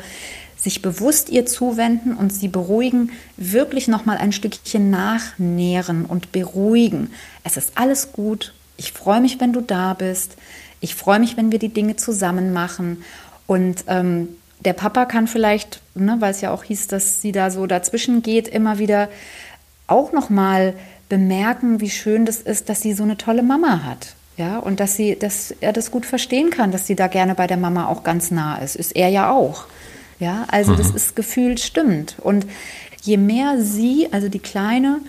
sich 0.55 0.81
bewusst 0.81 1.29
ihr 1.29 1.45
zuwenden 1.45 2.15
und 2.15 2.33
sie 2.33 2.47
beruhigen, 2.47 3.11
wirklich 3.37 3.87
noch 3.87 4.05
mal 4.05 4.17
ein 4.17 4.31
Stückchen 4.31 4.89
nachnähren 4.89 6.05
und 6.05 6.31
beruhigen. 6.31 7.11
Es 7.43 7.57
ist 7.57 7.73
alles 7.75 8.13
gut. 8.13 8.53
Ich 8.77 8.91
freue 8.91 9.21
mich, 9.21 9.39
wenn 9.39 9.53
du 9.53 9.61
da 9.61 9.93
bist. 9.93 10.35
Ich 10.81 10.95
freue 10.95 11.19
mich, 11.19 11.37
wenn 11.37 11.51
wir 11.51 11.59
die 11.59 11.69
Dinge 11.69 11.95
zusammen 11.95 12.53
machen. 12.53 13.03
Und 13.47 13.85
ähm, 13.87 14.29
der 14.59 14.73
Papa 14.73 15.05
kann 15.05 15.27
vielleicht, 15.27 15.81
ne, 15.93 16.17
weil 16.19 16.31
es 16.31 16.41
ja 16.41 16.51
auch 16.51 16.63
hieß, 16.63 16.87
dass 16.87 17.21
sie 17.21 17.31
da 17.31 17.51
so 17.51 17.67
dazwischen 17.67 18.21
geht, 18.21 18.47
immer 18.47 18.79
wieder 18.79 19.09
auch 19.87 20.11
noch 20.11 20.29
mal 20.29 20.73
bemerken, 21.09 21.81
wie 21.81 21.89
schön 21.89 22.25
das 22.25 22.37
ist, 22.37 22.69
dass 22.69 22.81
sie 22.81 22.93
so 22.93 23.03
eine 23.03 23.17
tolle 23.17 23.43
Mama 23.43 23.83
hat. 23.83 24.15
Ja, 24.37 24.57
und 24.57 24.81
dass 24.81 24.97
sie, 24.97 25.17
dass 25.17 25.55
er 25.61 25.71
das 25.71 25.91
gut 25.91 26.05
verstehen 26.05 26.49
kann, 26.49 26.71
dass 26.71 26.87
sie 26.87 26.95
da 26.95 27.07
gerne 27.07 27.35
bei 27.35 27.47
der 27.47 27.55
Mama 27.55 27.87
auch 27.87 28.03
ganz 28.03 28.31
nah 28.31 28.57
ist. 28.57 28.75
Ist 28.75 28.93
er 28.93 29.07
ja 29.07 29.31
auch. 29.31 29.65
Ja, 30.19 30.45
also 30.49 30.73
mhm. 30.73 30.77
das 30.77 30.91
ist 30.91 31.15
gefühlt 31.15 31.61
stimmt. 31.61 32.17
Und 32.21 32.45
je 33.01 33.15
mehr 33.15 33.61
sie, 33.61 34.09
also 34.11 34.27
die 34.27 34.39
Kleine, 34.39 34.99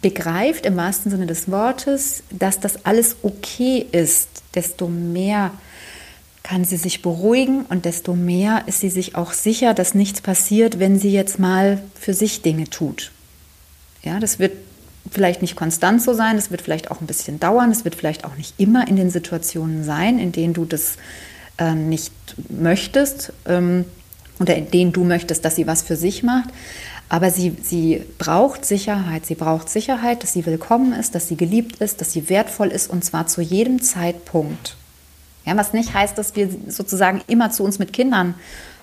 begreift 0.00 0.66
im 0.66 0.76
wahrsten 0.76 1.10
Sinne 1.10 1.26
des 1.26 1.50
Wortes, 1.50 2.22
dass 2.30 2.60
das 2.60 2.84
alles 2.84 3.16
okay 3.22 3.84
ist, 3.90 4.28
desto 4.54 4.86
mehr 4.86 5.50
kann 6.42 6.64
sie 6.64 6.76
sich 6.76 7.02
beruhigen 7.02 7.64
und 7.68 7.84
desto 7.84 8.14
mehr 8.14 8.62
ist 8.66 8.80
sie 8.80 8.90
sich 8.90 9.16
auch 9.16 9.32
sicher, 9.32 9.74
dass 9.74 9.94
nichts 9.94 10.20
passiert, 10.20 10.78
wenn 10.78 10.98
sie 10.98 11.10
jetzt 11.10 11.38
mal 11.38 11.82
für 11.94 12.14
sich 12.14 12.42
Dinge 12.42 12.64
tut. 12.64 13.10
Ja, 14.02 14.20
das 14.20 14.38
wird 14.38 14.52
vielleicht 15.10 15.42
nicht 15.42 15.56
konstant 15.56 16.02
so 16.02 16.14
sein, 16.14 16.36
es 16.36 16.50
wird 16.50 16.62
vielleicht 16.62 16.90
auch 16.90 17.00
ein 17.00 17.06
bisschen 17.06 17.40
dauern, 17.40 17.70
es 17.70 17.84
wird 17.84 17.94
vielleicht 17.94 18.24
auch 18.24 18.36
nicht 18.36 18.54
immer 18.58 18.88
in 18.88 18.96
den 18.96 19.10
Situationen 19.10 19.84
sein, 19.84 20.18
in 20.18 20.32
denen 20.32 20.54
du 20.54 20.64
das 20.64 20.96
äh, 21.58 21.74
nicht 21.74 22.12
möchtest 22.48 23.32
ähm, 23.46 23.84
oder 24.38 24.54
in 24.56 24.70
denen 24.70 24.92
du 24.92 25.04
möchtest, 25.04 25.44
dass 25.44 25.56
sie 25.56 25.66
was 25.66 25.82
für 25.82 25.96
sich 25.96 26.22
macht. 26.22 26.50
Aber 27.08 27.30
sie, 27.30 27.56
sie 27.62 28.04
braucht 28.18 28.66
Sicherheit. 28.66 29.24
Sie 29.24 29.34
braucht 29.34 29.70
Sicherheit, 29.70 30.22
dass 30.22 30.34
sie 30.34 30.44
willkommen 30.44 30.92
ist, 30.92 31.14
dass 31.14 31.26
sie 31.26 31.36
geliebt 31.36 31.76
ist, 31.76 32.00
dass 32.00 32.12
sie 32.12 32.28
wertvoll 32.28 32.68
ist 32.68 32.90
und 32.90 33.02
zwar 33.04 33.26
zu 33.26 33.40
jedem 33.40 33.82
Zeitpunkt. 33.82 34.76
Ja, 35.48 35.56
was 35.56 35.72
nicht 35.72 35.94
heißt, 35.94 36.18
dass 36.18 36.36
wir 36.36 36.50
sozusagen 36.68 37.22
immer 37.26 37.50
zu 37.50 37.64
uns 37.64 37.78
mit 37.78 37.94
Kindern 37.94 38.34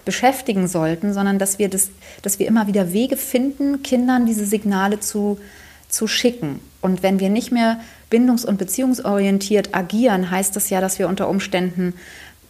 beschäftigen 0.03 0.67
sollten, 0.67 1.13
sondern 1.13 1.37
dass 1.37 1.59
wir, 1.59 1.69
das, 1.69 1.91
dass 2.23 2.39
wir 2.39 2.47
immer 2.47 2.65
wieder 2.65 2.91
Wege 2.91 3.17
finden, 3.17 3.83
Kindern 3.83 4.25
diese 4.25 4.47
Signale 4.47 4.99
zu, 4.99 5.37
zu 5.89 6.07
schicken. 6.07 6.59
Und 6.81 7.03
wenn 7.03 7.19
wir 7.19 7.29
nicht 7.29 7.51
mehr 7.51 7.79
bindungs- 8.09 8.45
und 8.45 8.57
beziehungsorientiert 8.57 9.75
agieren, 9.75 10.31
heißt 10.31 10.55
das 10.55 10.71
ja, 10.71 10.81
dass 10.81 10.97
wir 10.97 11.07
unter 11.07 11.29
Umständen 11.29 11.93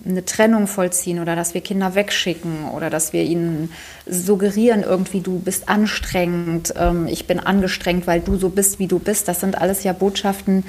eine 0.07 0.23
Trennung 0.23 0.67
vollziehen 0.67 1.19
oder 1.19 1.35
dass 1.35 1.53
wir 1.53 1.61
Kinder 1.61 1.95
wegschicken 1.95 2.69
oder 2.69 2.89
dass 2.89 3.13
wir 3.13 3.23
ihnen 3.23 3.71
suggerieren, 4.05 4.83
irgendwie 4.83 5.21
du 5.21 5.39
bist 5.39 5.67
anstrengend, 5.67 6.73
ähm, 6.77 7.07
ich 7.07 7.27
bin 7.27 7.39
angestrengt, 7.39 8.05
weil 8.07 8.21
du 8.21 8.37
so 8.37 8.49
bist, 8.49 8.79
wie 8.79 8.87
du 8.87 8.99
bist. 8.99 9.27
Das 9.27 9.39
sind 9.39 9.59
alles 9.59 9.83
ja 9.83 9.93
Botschaften, 9.93 10.63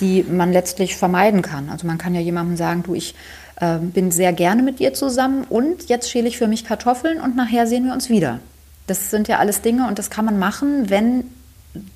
die 0.00 0.24
man 0.24 0.52
letztlich 0.52 0.96
vermeiden 0.96 1.42
kann. 1.42 1.70
Also 1.70 1.86
man 1.86 1.98
kann 1.98 2.14
ja 2.14 2.20
jemandem 2.20 2.56
sagen, 2.56 2.82
du, 2.82 2.94
ich 2.94 3.14
äh, 3.56 3.78
bin 3.78 4.10
sehr 4.10 4.32
gerne 4.32 4.62
mit 4.62 4.80
dir 4.80 4.94
zusammen 4.94 5.44
und 5.48 5.88
jetzt 5.88 6.10
schäle 6.10 6.28
ich 6.28 6.38
für 6.38 6.48
mich 6.48 6.64
Kartoffeln 6.64 7.20
und 7.20 7.36
nachher 7.36 7.66
sehen 7.66 7.84
wir 7.86 7.92
uns 7.92 8.08
wieder. 8.08 8.40
Das 8.88 9.10
sind 9.10 9.28
ja 9.28 9.38
alles 9.38 9.60
Dinge 9.60 9.86
und 9.86 9.98
das 9.98 10.10
kann 10.10 10.24
man 10.24 10.38
machen, 10.38 10.90
wenn 10.90 11.24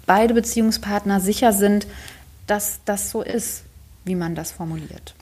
beide 0.06 0.34
Beziehungspartner 0.34 1.20
sicher 1.20 1.52
sind, 1.52 1.86
dass 2.46 2.78
das 2.84 3.10
so 3.10 3.22
ist, 3.22 3.64
wie 4.04 4.14
man 4.14 4.36
das 4.36 4.52
formuliert. 4.52 5.14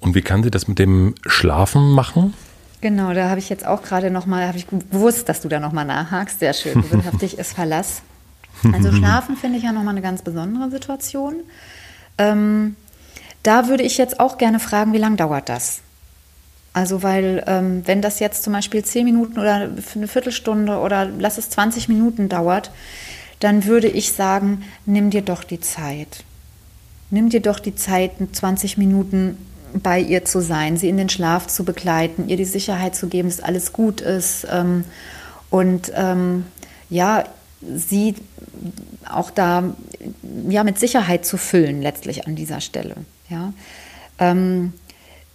Und 0.00 0.14
wie 0.14 0.22
kann 0.22 0.42
sie 0.42 0.50
das 0.50 0.66
mit 0.66 0.78
dem 0.78 1.14
Schlafen 1.26 1.90
machen? 1.92 2.34
Genau, 2.80 3.12
da 3.12 3.28
habe 3.28 3.38
ich 3.38 3.50
jetzt 3.50 3.66
auch 3.66 3.82
gerade 3.82 4.10
nochmal, 4.10 4.46
habe 4.46 4.56
ich 4.56 4.66
gewusst, 4.66 5.28
dass 5.28 5.42
du 5.42 5.48
da 5.48 5.60
nochmal 5.60 5.84
nachhakst. 5.84 6.40
Sehr 6.40 6.54
schön. 6.54 6.80
Gewöhnhaftig 6.80 7.38
ist 7.38 7.52
Verlass. 7.54 8.02
Also 8.72 8.92
Schlafen 8.92 9.36
finde 9.36 9.58
ich 9.58 9.64
ja 9.64 9.72
nochmal 9.72 9.94
eine 9.94 10.02
ganz 10.02 10.22
besondere 10.22 10.70
Situation. 10.70 11.36
Ähm, 12.18 12.76
da 13.42 13.68
würde 13.68 13.82
ich 13.82 13.96
jetzt 13.98 14.20
auch 14.20 14.38
gerne 14.38 14.60
fragen, 14.60 14.92
wie 14.92 14.98
lange 14.98 15.16
dauert 15.16 15.48
das? 15.48 15.80
Also 16.72 17.02
weil 17.02 17.42
ähm, 17.46 17.82
wenn 17.86 18.02
das 18.02 18.20
jetzt 18.20 18.42
zum 18.42 18.52
Beispiel 18.52 18.84
zehn 18.84 19.04
Minuten 19.04 19.38
oder 19.38 19.54
eine 19.54 20.08
Viertelstunde 20.08 20.78
oder 20.78 21.06
lass 21.06 21.38
es 21.38 21.50
20 21.50 21.88
Minuten 21.88 22.28
dauert, 22.28 22.70
dann 23.40 23.64
würde 23.64 23.88
ich 23.88 24.12
sagen, 24.12 24.62
nimm 24.86 25.10
dir 25.10 25.22
doch 25.22 25.42
die 25.42 25.60
Zeit. 25.60 26.24
Nimm 27.10 27.28
dir 27.28 27.40
doch 27.40 27.58
die 27.58 27.74
Zeit, 27.74 28.12
20 28.32 28.78
Minuten 28.78 29.38
bei 29.74 30.00
ihr 30.00 30.24
zu 30.24 30.40
sein, 30.40 30.76
sie 30.76 30.88
in 30.88 30.96
den 30.96 31.08
Schlaf 31.08 31.46
zu 31.46 31.64
begleiten, 31.64 32.28
ihr 32.28 32.36
die 32.36 32.44
Sicherheit 32.44 32.94
zu 32.94 33.08
geben, 33.08 33.28
dass 33.28 33.40
alles 33.40 33.72
gut 33.72 34.00
ist 34.00 34.46
ähm, 34.50 34.84
und 35.50 35.92
ähm, 35.94 36.44
ja, 36.88 37.24
sie 37.60 38.14
auch 39.08 39.30
da 39.30 39.74
ja 40.48 40.64
mit 40.64 40.78
Sicherheit 40.78 41.24
zu 41.24 41.36
füllen 41.36 41.82
letztlich 41.82 42.26
an 42.26 42.36
dieser 42.36 42.60
Stelle. 42.60 42.94
Ja. 43.28 43.52
Ähm, 44.18 44.72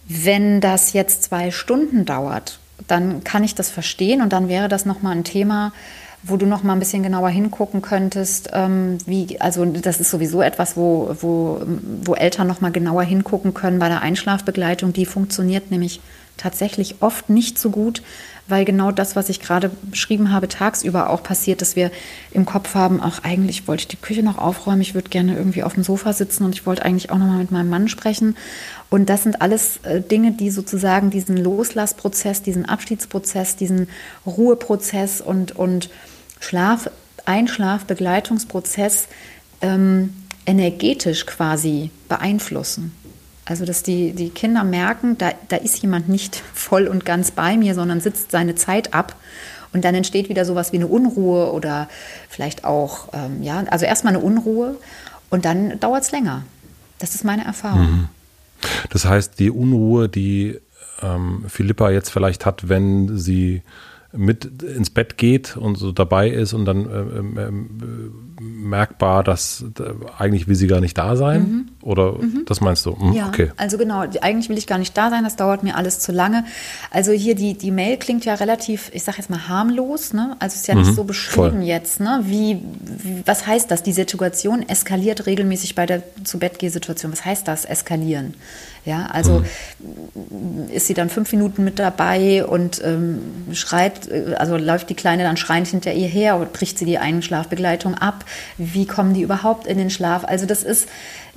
wenn 0.08 0.60
das 0.60 0.92
jetzt 0.92 1.24
zwei 1.24 1.50
Stunden 1.50 2.04
dauert, 2.04 2.60
dann 2.86 3.24
kann 3.24 3.42
ich 3.42 3.54
das 3.54 3.70
verstehen 3.70 4.22
und 4.22 4.32
dann 4.32 4.48
wäre 4.48 4.68
das 4.68 4.86
nochmal 4.86 5.16
ein 5.16 5.24
Thema, 5.24 5.72
wo 6.28 6.36
du 6.36 6.46
noch 6.46 6.62
mal 6.62 6.72
ein 6.72 6.78
bisschen 6.78 7.02
genauer 7.02 7.28
hingucken 7.28 7.82
könntest, 7.82 8.50
ähm, 8.52 8.98
wie, 9.06 9.40
also 9.40 9.64
das 9.64 10.00
ist 10.00 10.10
sowieso 10.10 10.42
etwas, 10.42 10.76
wo, 10.76 11.14
wo, 11.20 11.62
wo 12.02 12.14
Eltern 12.14 12.46
noch 12.46 12.60
mal 12.60 12.72
genauer 12.72 13.02
hingucken 13.02 13.54
können 13.54 13.78
bei 13.78 13.88
der 13.88 14.02
Einschlafbegleitung. 14.02 14.92
Die 14.92 15.06
funktioniert 15.06 15.70
nämlich 15.70 16.00
tatsächlich 16.36 16.96
oft 17.00 17.30
nicht 17.30 17.58
so 17.58 17.70
gut, 17.70 18.02
weil 18.48 18.64
genau 18.64 18.92
das, 18.92 19.16
was 19.16 19.28
ich 19.28 19.40
gerade 19.40 19.70
beschrieben 19.82 20.30
habe, 20.32 20.48
tagsüber 20.48 21.10
auch 21.10 21.22
passiert, 21.22 21.60
dass 21.60 21.76
wir 21.76 21.90
im 22.30 22.44
Kopf 22.44 22.74
haben, 22.74 23.00
auch 23.00 23.24
eigentlich 23.24 23.66
wollte 23.66 23.82
ich 23.82 23.88
die 23.88 23.96
Küche 23.96 24.22
noch 24.22 24.38
aufräumen, 24.38 24.80
ich 24.80 24.94
würde 24.94 25.08
gerne 25.08 25.36
irgendwie 25.36 25.62
auf 25.62 25.74
dem 25.74 25.82
Sofa 25.82 26.12
sitzen 26.12 26.44
und 26.44 26.54
ich 26.54 26.66
wollte 26.66 26.84
eigentlich 26.84 27.10
auch 27.10 27.18
noch 27.18 27.26
mal 27.26 27.38
mit 27.38 27.50
meinem 27.50 27.70
Mann 27.70 27.88
sprechen. 27.88 28.36
Und 28.88 29.08
das 29.08 29.24
sind 29.24 29.42
alles 29.42 29.78
äh, 29.82 30.00
Dinge, 30.00 30.32
die 30.32 30.50
sozusagen 30.50 31.10
diesen 31.10 31.36
Loslassprozess, 31.36 32.42
diesen 32.42 32.66
Abschiedsprozess, 32.66 33.56
diesen 33.56 33.88
Ruheprozess 34.24 35.20
und, 35.20 35.56
und 35.56 35.90
Schlaf, 36.40 36.90
Einschlafbegleitungsprozess 37.24 39.08
ähm, 39.60 40.14
energetisch 40.46 41.26
quasi 41.26 41.90
beeinflussen. 42.08 42.92
Also, 43.44 43.64
dass 43.64 43.82
die, 43.82 44.12
die 44.12 44.30
Kinder 44.30 44.64
merken, 44.64 45.18
da, 45.18 45.30
da 45.48 45.56
ist 45.56 45.78
jemand 45.78 46.08
nicht 46.08 46.36
voll 46.54 46.86
und 46.88 47.04
ganz 47.04 47.30
bei 47.30 47.56
mir, 47.56 47.74
sondern 47.74 48.00
sitzt 48.00 48.30
seine 48.30 48.54
Zeit 48.54 48.94
ab. 48.94 49.16
Und 49.72 49.84
dann 49.84 49.94
entsteht 49.94 50.28
wieder 50.28 50.44
sowas 50.44 50.72
wie 50.72 50.76
eine 50.76 50.86
Unruhe 50.86 51.52
oder 51.52 51.88
vielleicht 52.30 52.64
auch, 52.64 53.08
ähm, 53.12 53.42
ja, 53.42 53.62
also 53.68 53.84
erstmal 53.84 54.14
eine 54.14 54.24
Unruhe 54.24 54.78
und 55.28 55.44
dann 55.44 55.78
dauert 55.80 56.04
es 56.04 56.12
länger. 56.12 56.44
Das 56.98 57.14
ist 57.14 57.24
meine 57.24 57.44
Erfahrung. 57.44 57.82
Mhm. 57.82 58.08
Das 58.90 59.04
heißt, 59.04 59.38
die 59.38 59.50
Unruhe, 59.50 60.08
die 60.08 60.58
ähm, 61.02 61.44
Philippa 61.48 61.90
jetzt 61.90 62.10
vielleicht 62.10 62.46
hat, 62.46 62.68
wenn 62.68 63.18
sie 63.18 63.62
mit 64.16 64.62
ins 64.62 64.90
Bett 64.90 65.18
geht 65.18 65.56
und 65.56 65.76
so 65.76 65.92
dabei 65.92 66.28
ist 66.28 66.52
und 66.52 66.64
dann 66.64 66.86
äh, 66.88 67.40
äh, 67.40 67.50
merkbar, 68.40 69.24
dass 69.24 69.64
äh, 69.78 69.82
eigentlich 70.18 70.48
will 70.48 70.56
sie 70.56 70.66
gar 70.66 70.80
nicht 70.80 70.96
da 70.98 71.16
sein? 71.16 71.40
Mhm. 71.40 71.68
Oder 71.82 72.12
mhm. 72.12 72.44
das 72.46 72.60
meinst 72.60 72.84
du? 72.84 72.92
Mhm, 72.92 73.12
ja, 73.12 73.28
okay. 73.28 73.52
also 73.56 73.78
genau, 73.78 74.04
eigentlich 74.20 74.48
will 74.48 74.58
ich 74.58 74.66
gar 74.66 74.78
nicht 74.78 74.96
da 74.96 75.10
sein, 75.10 75.24
das 75.24 75.36
dauert 75.36 75.62
mir 75.62 75.76
alles 75.76 76.00
zu 76.00 76.12
lange. 76.12 76.44
Also 76.90 77.12
hier 77.12 77.34
die, 77.34 77.54
die 77.54 77.70
Mail 77.70 77.96
klingt 77.96 78.24
ja 78.24 78.34
relativ, 78.34 78.90
ich 78.92 79.04
sage 79.04 79.18
jetzt 79.18 79.30
mal 79.30 79.48
harmlos, 79.48 80.12
ne? 80.12 80.36
Also 80.38 80.54
es 80.54 80.62
ist 80.62 80.66
ja 80.66 80.74
nicht 80.74 80.90
mhm. 80.90 80.94
so 80.94 81.04
beschrieben 81.04 81.50
Voll. 81.50 81.62
jetzt, 81.62 82.00
ne? 82.00 82.22
Wie, 82.24 82.60
wie, 82.80 83.22
was 83.24 83.46
heißt 83.46 83.70
das? 83.70 83.82
Die 83.82 83.92
Situation 83.92 84.68
eskaliert 84.68 85.26
regelmäßig 85.26 85.74
bei 85.74 85.86
der 85.86 86.02
zu 86.24 86.38
Bett 86.38 86.56
Situation. 86.60 87.12
Was 87.12 87.24
heißt 87.24 87.46
das, 87.46 87.64
eskalieren? 87.64 88.34
Ja, 88.86 89.06
also 89.06 89.42
mhm. 89.80 90.68
ist 90.72 90.86
sie 90.86 90.94
dann 90.94 91.10
fünf 91.10 91.32
Minuten 91.32 91.64
mit 91.64 91.80
dabei 91.80 92.46
und 92.46 92.80
ähm, 92.84 93.18
schreit, 93.52 94.05
äh, 94.10 94.34
also 94.34 94.56
läuft 94.56 94.90
die 94.90 94.94
Kleine 94.94 95.22
dann 95.22 95.36
schreiend 95.36 95.68
hinter 95.68 95.92
ihr 95.92 96.08
her 96.08 96.36
oder 96.36 96.46
bricht 96.46 96.78
sie 96.78 96.84
die 96.84 96.98
Einschlafbegleitung 96.98 97.94
ab? 97.94 98.24
Wie 98.58 98.86
kommen 98.86 99.14
die 99.14 99.22
überhaupt 99.22 99.66
in 99.66 99.78
den 99.78 99.90
Schlaf? 99.90 100.24
Also 100.24 100.46
das 100.46 100.62
ist 100.62 100.88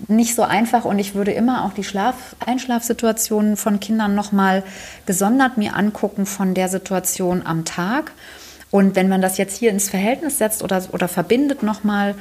nicht 0.07 0.35
so 0.35 0.43
einfach 0.43 0.85
und 0.85 0.99
ich 0.99 1.15
würde 1.15 1.31
immer 1.31 1.65
auch 1.65 1.73
die 1.73 1.83
Schlaf 1.83 2.35
Einschlafsituationen 2.45 3.57
von 3.57 3.79
Kindern 3.79 4.15
nochmal 4.15 4.63
gesondert 5.05 5.57
mir 5.57 5.75
angucken 5.75 6.25
von 6.25 6.53
der 6.53 6.69
Situation 6.69 7.45
am 7.45 7.65
Tag. 7.65 8.11
Und 8.71 8.95
wenn 8.95 9.09
man 9.09 9.21
das 9.21 9.37
jetzt 9.37 9.57
hier 9.57 9.71
ins 9.71 9.89
Verhältnis 9.89 10.37
setzt 10.37 10.63
oder, 10.63 10.83
oder 10.91 11.07
verbindet 11.07 11.63
nochmal 11.63 12.15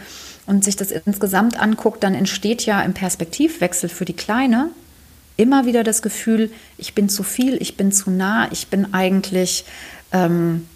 und 0.46 0.64
sich 0.64 0.76
das 0.76 0.90
insgesamt 0.90 1.60
anguckt, 1.60 2.02
dann 2.02 2.14
entsteht 2.14 2.64
ja 2.64 2.80
im 2.80 2.94
Perspektivwechsel 2.94 3.88
für 3.88 4.06
die 4.06 4.16
Kleine 4.16 4.70
immer 5.38 5.66
wieder 5.66 5.84
das 5.84 6.02
Gefühl, 6.02 6.50
ich 6.78 6.94
bin 6.94 7.08
zu 7.08 7.22
viel, 7.22 7.56
ich 7.62 7.76
bin 7.76 7.92
zu 7.92 8.10
nah, 8.10 8.48
ich 8.50 8.66
bin 8.66 8.92
eigentlich 8.92 9.64
ähm, 10.12 10.66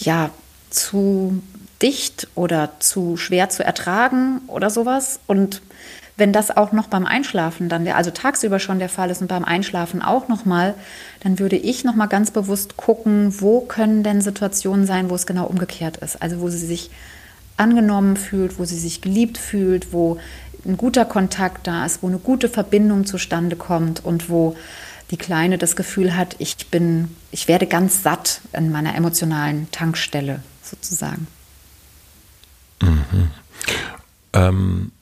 ja 0.00 0.30
zu 0.70 1.42
dicht 1.82 2.28
oder 2.34 2.72
zu 2.80 3.16
schwer 3.16 3.48
zu 3.48 3.64
ertragen 3.64 4.40
oder 4.48 4.70
sowas. 4.70 5.20
Und 5.26 5.62
wenn 6.16 6.32
das 6.32 6.56
auch 6.56 6.72
noch 6.72 6.88
beim 6.88 7.06
Einschlafen 7.06 7.68
dann, 7.68 7.86
also 7.88 8.10
tagsüber 8.10 8.58
schon 8.58 8.80
der 8.80 8.88
Fall 8.88 9.10
ist 9.10 9.20
und 9.20 9.28
beim 9.28 9.44
Einschlafen 9.44 10.02
auch 10.02 10.26
noch 10.26 10.44
mal, 10.44 10.74
dann 11.20 11.38
würde 11.38 11.56
ich 11.56 11.84
noch 11.84 11.94
mal 11.94 12.06
ganz 12.06 12.32
bewusst 12.32 12.76
gucken, 12.76 13.40
wo 13.40 13.60
können 13.60 14.02
denn 14.02 14.20
Situationen 14.20 14.84
sein, 14.84 15.10
wo 15.10 15.14
es 15.14 15.26
genau 15.26 15.46
umgekehrt 15.46 15.98
ist. 15.98 16.20
Also 16.20 16.40
wo 16.40 16.48
sie 16.48 16.58
sich 16.58 16.90
angenommen 17.56 18.16
fühlt, 18.16 18.58
wo 18.58 18.64
sie 18.64 18.78
sich 18.78 19.00
geliebt 19.00 19.38
fühlt, 19.38 19.92
wo 19.92 20.18
ein 20.64 20.76
guter 20.76 21.04
Kontakt 21.04 21.66
da 21.68 21.86
ist, 21.86 22.02
wo 22.02 22.08
eine 22.08 22.18
gute 22.18 22.48
Verbindung 22.48 23.06
zustande 23.06 23.54
kommt 23.54 24.04
und 24.04 24.28
wo 24.28 24.56
die 25.10 25.16
Kleine 25.16 25.58
das 25.58 25.76
Gefühl 25.76 26.16
hat, 26.16 26.36
ich 26.38 26.68
bin, 26.70 27.16
ich 27.30 27.48
werde 27.48 27.66
ganz 27.66 28.02
satt 28.02 28.40
in 28.52 28.70
meiner 28.70 28.94
emotionalen 28.94 29.70
Tankstelle 29.70 30.42
sozusagen. 30.62 31.26
Mhm. 32.82 33.30
Ähm, 34.32 34.92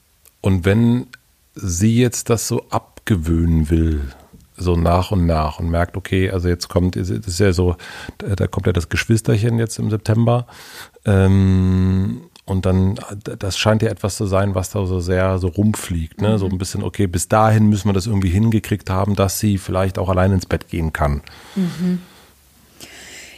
und 0.41 0.65
wenn 0.65 1.07
sie 1.55 1.97
jetzt 1.97 2.31
das 2.31 2.47
so 2.47 2.67
abgewöhnen 2.71 3.71
will, 3.71 4.13
so 4.57 4.77
nach 4.77 5.11
und 5.11 5.27
nach 5.27 5.59
und 5.59 5.69
merkt, 5.69 5.97
okay, 5.97 6.31
also 6.31 6.49
jetzt 6.49 6.69
kommt, 6.69 6.97
das 6.97 7.11
ist 7.11 7.41
ja 7.41 7.53
so, 7.53 7.77
da 8.19 8.47
kommt 8.47 8.67
ja 8.67 8.73
das 8.73 8.89
Geschwisterchen 8.89 9.59
jetzt 9.59 9.79
im 9.79 9.91
September. 9.91 10.47
Ähm, 11.05 12.23
und 12.47 12.65
dann, 12.65 12.95
das 13.39 13.59
scheint 13.59 13.83
ja 13.83 13.91
etwas 13.91 14.17
zu 14.17 14.25
sein, 14.25 14.55
was 14.55 14.71
da 14.71 14.87
so 14.87 15.01
sehr 15.01 15.39
so 15.39 15.49
rumfliegt. 15.49 16.21
Ne? 16.21 16.31
Mhm. 16.31 16.39
So 16.39 16.47
ein 16.47 16.59
bisschen, 16.59 16.85
okay, 16.85 17.09
bis 17.09 17.27
dahin 17.29 17.67
müssen 17.67 17.89
wir 17.89 17.93
das 17.93 18.07
irgendwie 18.07 18.29
hingekriegt 18.29 18.89
haben, 18.89 19.17
dass 19.17 19.41
sie 19.41 19.59
vielleicht 19.59 19.99
auch 19.99 20.09
allein 20.09 20.33
ins 20.33 20.47
Bett 20.47 20.69
gehen 20.69 20.93
kann. 20.93 21.23
Mhm. 21.57 22.01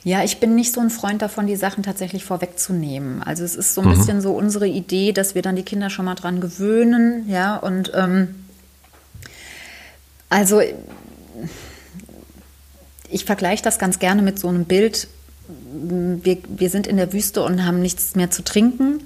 Ja, 0.05 0.23
ich 0.23 0.41
bin 0.41 0.55
nicht 0.55 0.75
so 0.75 0.81
ein 0.81 0.91
Freund 0.91 1.23
davon, 1.23 1.47
die 1.47 1.57
Sachen 1.57 1.83
tatsächlich 1.83 2.25
vorwegzunehmen. 2.25 3.23
Also 3.23 3.45
es 3.45 3.57
ist 3.57 3.75
so 3.75 3.81
ein 3.81 3.89
mhm. 3.89 3.95
bisschen 3.95 4.21
so 4.21 4.33
unsere 4.33 4.69
Idee, 4.69 5.13
dass 5.13 5.35
wir 5.35 5.43
dann 5.43 5.57
die 5.57 5.65
Kinder 5.65 5.89
schon 5.89 6.05
mal 6.05 6.15
dran 6.15 6.41
gewöhnen, 6.41 7.29
ja, 7.29 7.57
und 7.57 7.91
ähm, 7.95 8.35
also 10.29 10.61
ich 13.11 13.25
vergleiche 13.25 13.63
das 13.63 13.79
ganz 13.79 13.99
gerne 13.99 14.21
mit 14.21 14.39
so 14.39 14.49
einem 14.49 14.67
Bild. 14.67 15.09
Wir, 15.49 16.39
wir 16.49 16.71
sind 16.71 16.87
in 16.87 16.97
der 16.97 17.13
Wüste 17.13 17.43
und 17.43 17.65
haben 17.65 17.81
nichts 17.81 18.15
mehr 18.15 18.31
zu 18.31 18.43
trinken. 18.43 19.01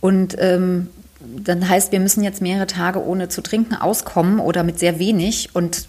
Und 0.00 0.36
ähm, 0.38 0.88
dann 1.20 1.68
heißt, 1.68 1.92
wir 1.92 2.00
müssen 2.00 2.22
jetzt 2.22 2.42
mehrere 2.42 2.66
Tage 2.66 3.04
ohne 3.04 3.28
zu 3.28 3.42
trinken 3.42 3.74
auskommen 3.74 4.40
oder 4.40 4.64
mit 4.64 4.78
sehr 4.78 4.98
wenig. 4.98 5.50
Und 5.54 5.86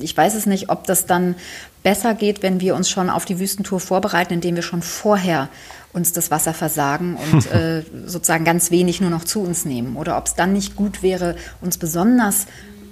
ich 0.00 0.16
weiß 0.16 0.34
es 0.34 0.46
nicht, 0.46 0.68
ob 0.70 0.84
das 0.84 1.06
dann 1.06 1.36
besser 1.82 2.14
geht, 2.14 2.42
wenn 2.42 2.60
wir 2.60 2.74
uns 2.74 2.90
schon 2.90 3.10
auf 3.10 3.24
die 3.24 3.38
Wüstentour 3.38 3.80
vorbereiten, 3.80 4.34
indem 4.34 4.56
wir 4.56 4.62
schon 4.62 4.82
vorher 4.82 5.48
uns 5.92 6.12
das 6.12 6.30
Wasser 6.30 6.52
versagen 6.54 7.16
und 7.32 7.46
äh, 7.52 7.84
sozusagen 8.06 8.44
ganz 8.44 8.70
wenig 8.70 9.00
nur 9.00 9.10
noch 9.10 9.24
zu 9.24 9.40
uns 9.40 9.64
nehmen. 9.64 9.96
Oder 9.96 10.18
ob 10.18 10.26
es 10.26 10.34
dann 10.34 10.52
nicht 10.52 10.76
gut 10.76 11.02
wäre, 11.02 11.36
uns 11.60 11.78
besonders 11.78 12.46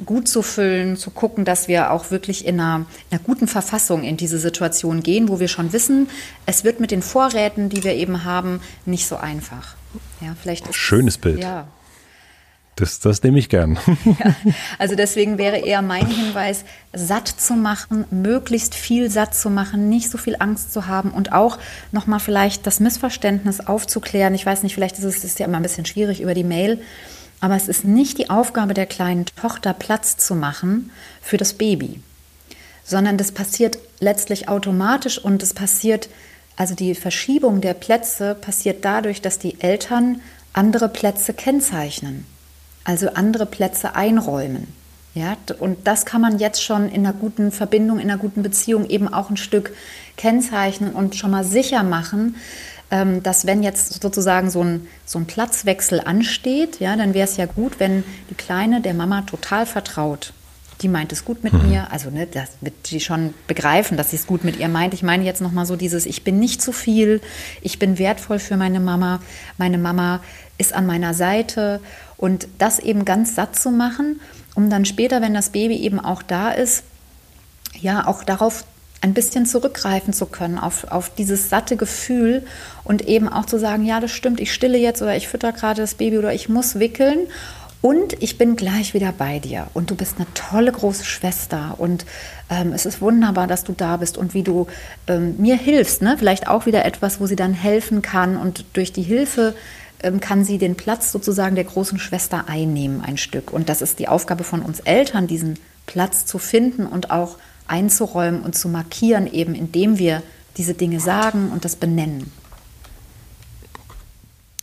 gut 0.04 0.28
zu 0.28 0.42
füllen, 0.42 0.96
zu 0.96 1.10
gucken, 1.10 1.44
dass 1.44 1.68
wir 1.68 1.90
auch 1.90 2.10
wirklich 2.10 2.46
in 2.46 2.60
einer, 2.60 2.86
in 3.10 3.16
einer, 3.16 3.24
guten 3.24 3.48
Verfassung 3.48 4.02
in 4.02 4.16
diese 4.16 4.38
Situation 4.38 5.02
gehen, 5.02 5.28
wo 5.28 5.40
wir 5.40 5.48
schon 5.48 5.72
wissen, 5.72 6.08
es 6.46 6.64
wird 6.64 6.80
mit 6.80 6.90
den 6.90 7.02
Vorräten, 7.02 7.68
die 7.68 7.84
wir 7.84 7.94
eben 7.94 8.24
haben, 8.24 8.60
nicht 8.86 9.06
so 9.06 9.16
einfach. 9.16 9.76
Ja, 10.20 10.34
vielleicht 10.40 10.74
Schönes 10.74 11.18
Bild. 11.18 11.40
Ja, 11.40 11.66
das, 12.76 13.00
das 13.00 13.22
nehme 13.22 13.38
ich 13.38 13.48
gern. 13.48 13.78
Ja, 14.04 14.34
also 14.78 14.94
deswegen 14.94 15.38
wäre 15.38 15.58
eher 15.58 15.82
mein 15.82 16.06
Hinweis, 16.06 16.64
satt 16.92 17.28
zu 17.28 17.54
machen, 17.54 18.04
möglichst 18.10 18.74
viel 18.74 19.10
satt 19.10 19.34
zu 19.34 19.50
machen, 19.50 19.88
nicht 19.88 20.10
so 20.10 20.18
viel 20.18 20.36
Angst 20.38 20.72
zu 20.72 20.86
haben 20.86 21.10
und 21.10 21.32
auch 21.32 21.58
nochmal 21.92 22.20
vielleicht 22.20 22.66
das 22.66 22.80
Missverständnis 22.80 23.60
aufzuklären. 23.60 24.34
Ich 24.34 24.44
weiß 24.44 24.62
nicht, 24.62 24.74
vielleicht 24.74 24.98
ist 24.98 25.04
es 25.04 25.24
ist 25.24 25.38
ja 25.38 25.46
immer 25.46 25.58
ein 25.58 25.62
bisschen 25.62 25.86
schwierig 25.86 26.20
über 26.20 26.34
die 26.34 26.44
Mail, 26.44 26.80
aber 27.42 27.56
es 27.56 27.68
ist 27.68 27.84
nicht 27.84 28.16
die 28.16 28.30
Aufgabe 28.30 28.72
der 28.72 28.86
kleinen 28.86 29.26
Tochter, 29.26 29.74
Platz 29.74 30.16
zu 30.16 30.34
machen 30.34 30.90
für 31.20 31.36
das 31.36 31.52
Baby, 31.52 32.00
sondern 32.82 33.18
das 33.18 33.32
passiert 33.32 33.78
letztlich 34.00 34.48
automatisch 34.48 35.18
und 35.18 35.42
es 35.42 35.52
passiert, 35.52 36.08
also 36.56 36.74
die 36.74 36.94
Verschiebung 36.94 37.60
der 37.60 37.74
Plätze 37.74 38.34
passiert 38.34 38.82
dadurch, 38.86 39.20
dass 39.20 39.38
die 39.38 39.60
Eltern 39.60 40.22
andere 40.54 40.88
Plätze 40.88 41.34
kennzeichnen 41.34 42.24
also 42.84 43.10
andere 43.10 43.46
Plätze 43.46 43.94
einräumen. 43.94 44.68
Ja, 45.14 45.36
und 45.58 45.86
das 45.86 46.06
kann 46.06 46.22
man 46.22 46.38
jetzt 46.38 46.62
schon 46.62 46.88
in 46.88 47.06
einer 47.06 47.12
guten 47.12 47.52
Verbindung, 47.52 47.98
in 47.98 48.10
einer 48.10 48.18
guten 48.18 48.42
Beziehung 48.42 48.88
eben 48.88 49.12
auch 49.12 49.28
ein 49.28 49.36
Stück 49.36 49.74
kennzeichnen 50.16 50.92
und 50.94 51.16
schon 51.16 51.30
mal 51.30 51.44
sicher 51.44 51.82
machen, 51.82 52.36
dass 53.22 53.46
wenn 53.46 53.62
jetzt 53.62 54.02
sozusagen 54.02 54.50
so 54.50 54.62
ein, 54.62 54.86
so 55.06 55.18
ein 55.18 55.26
Platzwechsel 55.26 56.00
ansteht, 56.00 56.78
ja, 56.78 56.94
dann 56.94 57.14
wäre 57.14 57.24
es 57.24 57.38
ja 57.38 57.46
gut, 57.46 57.80
wenn 57.80 58.04
die 58.28 58.34
Kleine 58.34 58.82
der 58.82 58.92
Mama 58.92 59.22
total 59.22 59.64
vertraut. 59.64 60.34
Die 60.82 60.88
meint 60.88 61.10
es 61.12 61.24
gut 61.24 61.42
mit 61.42 61.54
mhm. 61.54 61.70
mir, 61.70 61.90
also 61.90 62.10
ne, 62.10 62.26
das 62.26 62.50
wird 62.60 62.86
sie 62.86 63.00
schon 63.00 63.32
begreifen, 63.46 63.96
dass 63.96 64.10
sie 64.10 64.16
es 64.16 64.26
gut 64.26 64.44
mit 64.44 64.58
ihr 64.58 64.68
meint. 64.68 64.92
Ich 64.92 65.02
meine 65.02 65.24
jetzt 65.24 65.40
nochmal 65.40 65.64
so 65.64 65.76
dieses, 65.76 66.04
ich 66.04 66.22
bin 66.22 66.38
nicht 66.38 66.60
zu 66.60 66.72
viel, 66.72 67.22
ich 67.62 67.78
bin 67.78 67.98
wertvoll 67.98 68.38
für 68.38 68.58
meine 68.58 68.80
Mama, 68.80 69.20
meine 69.56 69.78
Mama 69.78 70.20
ist 70.58 70.74
an 70.74 70.84
meiner 70.84 71.14
Seite 71.14 71.80
und 72.18 72.46
das 72.58 72.78
eben 72.78 73.04
ganz 73.04 73.34
satt 73.34 73.56
zu 73.56 73.70
machen, 73.70 74.20
um 74.54 74.68
dann 74.68 74.84
später, 74.84 75.22
wenn 75.22 75.32
das 75.32 75.50
Baby 75.50 75.76
eben 75.76 75.98
auch 75.98 76.22
da 76.22 76.50
ist, 76.50 76.84
ja, 77.80 78.06
auch 78.06 78.22
darauf 78.22 78.64
ein 79.02 79.14
bisschen 79.14 79.46
zurückgreifen 79.46 80.14
zu 80.14 80.26
können, 80.26 80.58
auf, 80.58 80.84
auf 80.90 81.10
dieses 81.14 81.50
satte 81.50 81.76
Gefühl 81.76 82.44
und 82.84 83.02
eben 83.02 83.28
auch 83.28 83.44
zu 83.44 83.58
sagen, 83.58 83.84
ja, 83.84 84.00
das 84.00 84.12
stimmt, 84.12 84.40
ich 84.40 84.54
stille 84.54 84.78
jetzt 84.78 85.02
oder 85.02 85.16
ich 85.16 85.28
fütter 85.28 85.52
gerade 85.52 85.82
das 85.82 85.94
Baby 85.94 86.18
oder 86.18 86.32
ich 86.32 86.48
muss 86.48 86.78
wickeln 86.78 87.26
und 87.82 88.22
ich 88.22 88.38
bin 88.38 88.54
gleich 88.54 88.94
wieder 88.94 89.12
bei 89.12 89.40
dir. 89.40 89.66
Und 89.74 89.90
du 89.90 89.96
bist 89.96 90.14
eine 90.16 90.32
tolle 90.34 90.70
große 90.70 91.04
Schwester. 91.04 91.74
Und 91.78 92.06
ähm, 92.48 92.72
es 92.72 92.86
ist 92.86 93.00
wunderbar, 93.00 93.48
dass 93.48 93.64
du 93.64 93.72
da 93.72 93.96
bist 93.96 94.16
und 94.16 94.34
wie 94.34 94.44
du 94.44 94.68
ähm, 95.08 95.34
mir 95.38 95.56
hilfst. 95.56 96.00
Ne? 96.00 96.14
Vielleicht 96.16 96.46
auch 96.46 96.64
wieder 96.64 96.84
etwas, 96.84 97.20
wo 97.20 97.26
sie 97.26 97.34
dann 97.34 97.52
helfen 97.52 98.00
kann. 98.00 98.36
Und 98.36 98.64
durch 98.74 98.92
die 98.92 99.02
Hilfe 99.02 99.56
ähm, 100.00 100.20
kann 100.20 100.44
sie 100.44 100.58
den 100.58 100.76
Platz 100.76 101.10
sozusagen 101.10 101.56
der 101.56 101.64
großen 101.64 101.98
Schwester 101.98 102.44
einnehmen, 102.46 103.02
ein 103.04 103.16
Stück. 103.16 103.52
Und 103.52 103.68
das 103.68 103.82
ist 103.82 103.98
die 103.98 104.06
Aufgabe 104.06 104.44
von 104.44 104.62
uns 104.62 104.78
Eltern, 104.78 105.26
diesen 105.26 105.58
Platz 105.86 106.24
zu 106.24 106.38
finden 106.38 106.86
und 106.86 107.10
auch 107.10 107.36
einzuräumen 107.72 108.42
und 108.42 108.54
zu 108.54 108.68
markieren, 108.68 109.26
eben 109.26 109.54
indem 109.54 109.98
wir 109.98 110.22
diese 110.56 110.74
Dinge 110.74 111.00
sagen 111.00 111.50
und 111.50 111.64
das 111.64 111.76
benennen. 111.76 112.30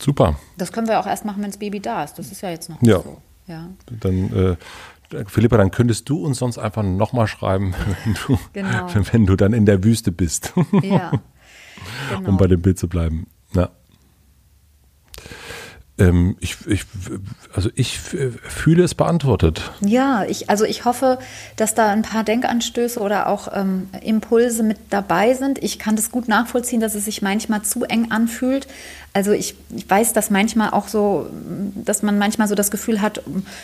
Super. 0.00 0.38
Das 0.56 0.72
können 0.72 0.88
wir 0.88 1.00
auch 1.00 1.06
erst 1.06 1.24
machen, 1.24 1.42
wenn 1.42 1.50
das 1.50 1.58
Baby 1.58 1.80
da 1.80 2.04
ist. 2.04 2.14
Das 2.18 2.30
ist 2.30 2.40
ja 2.40 2.50
jetzt 2.50 2.70
noch 2.70 2.80
ja. 2.80 3.00
so. 3.00 3.20
Ja. 3.46 3.68
Dann, 4.00 4.56
äh, 5.12 5.24
Philippa, 5.26 5.56
dann 5.56 5.72
könntest 5.72 6.08
du 6.08 6.24
uns 6.24 6.38
sonst 6.38 6.56
einfach 6.56 6.84
nochmal 6.84 7.26
schreiben, 7.26 7.74
wenn 8.04 8.14
du, 8.14 8.38
genau. 8.52 8.86
wenn 9.12 9.26
du 9.26 9.36
dann 9.36 9.52
in 9.52 9.66
der 9.66 9.84
Wüste 9.84 10.12
bist. 10.12 10.52
Ja. 10.82 11.12
Genau. 12.10 12.28
Um 12.28 12.36
bei 12.36 12.46
dem 12.46 12.60
Bild 12.60 12.78
zu 12.78 12.88
bleiben. 12.90 13.26
Ja. 13.54 13.70
Ähm, 16.00 16.36
ich, 16.40 16.56
ich, 16.66 16.84
also 17.54 17.68
ich 17.74 17.98
fühle 17.98 18.82
es 18.82 18.94
beantwortet. 18.94 19.70
Ja, 19.80 20.24
ich, 20.24 20.48
also 20.48 20.64
ich 20.64 20.84
hoffe, 20.84 21.18
dass 21.56 21.74
da 21.74 21.88
ein 21.88 22.02
paar 22.02 22.24
Denkanstöße 22.24 22.98
oder 22.98 23.28
auch 23.28 23.48
ähm, 23.54 23.88
Impulse 24.02 24.62
mit 24.62 24.78
dabei 24.90 25.34
sind. 25.34 25.62
Ich 25.62 25.78
kann 25.78 25.96
das 25.96 26.10
gut 26.10 26.26
nachvollziehen, 26.26 26.80
dass 26.80 26.94
es 26.94 27.04
sich 27.04 27.22
manchmal 27.22 27.62
zu 27.62 27.84
eng 27.84 28.10
anfühlt. 28.10 28.66
Also 29.12 29.32
ich, 29.32 29.56
ich 29.74 29.90
weiß, 29.90 30.12
dass 30.12 30.30
manchmal 30.30 30.70
auch 30.70 30.86
so, 30.86 31.26
dass 31.74 32.02
man 32.02 32.16
manchmal 32.16 32.46
so 32.46 32.54
das 32.54 32.70
Gefühl 32.70 33.02
hat, 33.02 33.20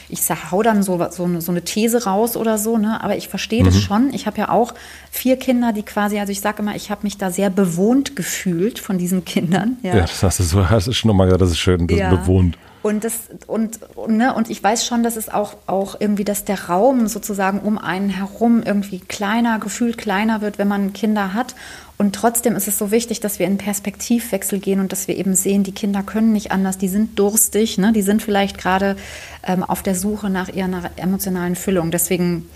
ich 0.08 0.20
hau 0.50 0.62
dann 0.64 0.82
so, 0.82 0.98
so, 1.10 1.22
eine, 1.22 1.40
so 1.40 1.52
eine 1.52 1.62
These 1.62 2.04
raus 2.04 2.36
oder 2.36 2.58
so, 2.58 2.78
ne? 2.78 3.02
aber 3.02 3.16
ich 3.16 3.28
verstehe 3.28 3.62
mhm. 3.62 3.66
das 3.66 3.80
schon. 3.80 4.12
Ich 4.12 4.26
habe 4.26 4.38
ja 4.38 4.48
auch 4.48 4.74
vier 5.12 5.36
Kinder, 5.36 5.72
die 5.72 5.84
quasi, 5.84 6.18
also 6.18 6.32
ich 6.32 6.40
sage 6.40 6.62
immer, 6.62 6.74
ich 6.74 6.90
habe 6.90 7.02
mich 7.04 7.16
da 7.16 7.30
sehr 7.30 7.48
bewohnt 7.50 8.16
gefühlt 8.16 8.80
von 8.80 8.98
diesen 8.98 9.24
Kindern. 9.24 9.76
Ja, 9.84 9.94
ja 9.94 10.00
das 10.00 10.20
hast 10.24 10.40
du 10.40 10.42
so, 10.42 10.68
hast 10.68 10.88
du 10.88 10.92
schon 10.92 11.08
nochmal 11.08 11.28
gesagt, 11.28 11.42
das 11.42 11.52
ist 11.52 11.58
schön. 11.58 11.86
Das 11.86 11.96
ja. 11.96 12.10
Wohnt. 12.26 12.58
Und, 12.86 13.02
das, 13.02 13.14
und, 13.48 13.80
und, 13.96 14.16
ne, 14.16 14.32
und 14.32 14.48
ich 14.48 14.62
weiß 14.62 14.86
schon, 14.86 15.02
dass 15.02 15.16
es 15.16 15.28
auch, 15.28 15.56
auch 15.66 15.96
irgendwie, 15.98 16.22
dass 16.22 16.44
der 16.44 16.68
Raum 16.68 17.08
sozusagen 17.08 17.58
um 17.58 17.78
einen 17.78 18.10
herum 18.10 18.62
irgendwie 18.64 19.00
kleiner, 19.00 19.58
gefühlt 19.58 19.98
kleiner 19.98 20.40
wird, 20.40 20.58
wenn 20.58 20.68
man 20.68 20.92
Kinder 20.92 21.34
hat. 21.34 21.56
Und 21.98 22.14
trotzdem 22.14 22.54
ist 22.54 22.68
es 22.68 22.78
so 22.78 22.92
wichtig, 22.92 23.18
dass 23.18 23.40
wir 23.40 23.46
in 23.46 23.58
Perspektivwechsel 23.58 24.60
gehen 24.60 24.78
und 24.78 24.92
dass 24.92 25.08
wir 25.08 25.16
eben 25.16 25.34
sehen, 25.34 25.64
die 25.64 25.72
Kinder 25.72 26.04
können 26.04 26.32
nicht 26.32 26.52
anders, 26.52 26.78
die 26.78 26.86
sind 26.86 27.18
durstig, 27.18 27.76
ne? 27.76 27.92
die 27.92 28.02
sind 28.02 28.22
vielleicht 28.22 28.56
gerade 28.56 28.96
ähm, 29.42 29.64
auf 29.64 29.82
der 29.82 29.96
Suche 29.96 30.30
nach 30.30 30.48
ihrer 30.48 30.90
emotionalen 30.94 31.56
Füllung. 31.56 31.90
Deswegen 31.90 32.48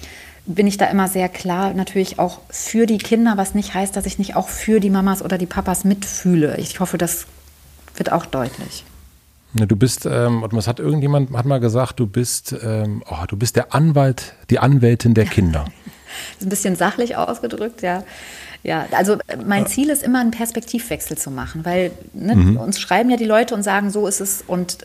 bin 0.47 0.69
ich 0.69 0.77
da 0.77 0.87
immer 0.87 1.09
sehr 1.09 1.29
klar, 1.29 1.75
natürlich 1.75 2.21
auch 2.21 2.41
für 2.51 2.87
die 2.87 2.99
Kinder, 2.99 3.37
was 3.37 3.55
nicht 3.55 3.75
heißt, 3.75 3.97
dass 3.97 4.07
ich 4.07 4.19
nicht 4.19 4.37
auch 4.37 4.49
für 4.49 4.79
die 4.79 4.91
Mamas 4.91 5.23
oder 5.23 5.39
die 5.39 5.47
Papas 5.47 5.83
mitfühle. 5.85 6.57
Ich 6.59 6.79
hoffe, 6.79 6.99
das 6.99 7.27
wird 7.97 8.13
auch 8.13 8.27
deutlich. 8.27 8.85
Du 9.53 9.77
bist, 9.77 10.07
ähm, 10.07 10.45
was 10.51 10.69
hat 10.69 10.79
irgendjemand 10.79 11.33
hat 11.37 11.45
mal 11.45 11.59
gesagt, 11.59 11.99
du 11.99 12.07
bist, 12.07 12.55
ähm, 12.63 13.03
oh, 13.11 13.25
du 13.27 13.37
bist 13.37 13.57
der 13.57 13.75
Anwalt, 13.75 14.35
die 14.49 14.61
Anwältin 14.61 15.15
der 15.15 15.25
Kinder. 15.25 15.65
ein 16.41 16.49
bisschen 16.49 16.77
sachlich 16.77 17.17
ausgedrückt, 17.17 17.83
ja. 17.83 18.05
Ja, 18.63 18.87
also 18.93 19.17
mein 19.47 19.67
Ziel 19.67 19.89
ist 19.89 20.03
immer 20.03 20.21
einen 20.21 20.33
Perspektivwechsel 20.33 21.17
zu 21.17 21.31
machen, 21.31 21.65
weil 21.65 21.93
ne, 22.13 22.37
mhm. 22.37 22.57
uns 22.59 22.79
schreiben 22.79 23.09
ja 23.09 23.17
die 23.17 23.25
Leute 23.25 23.55
und 23.55 23.63
sagen, 23.63 23.91
so 23.91 24.07
ist 24.07 24.21
es 24.21 24.45
und 24.47 24.79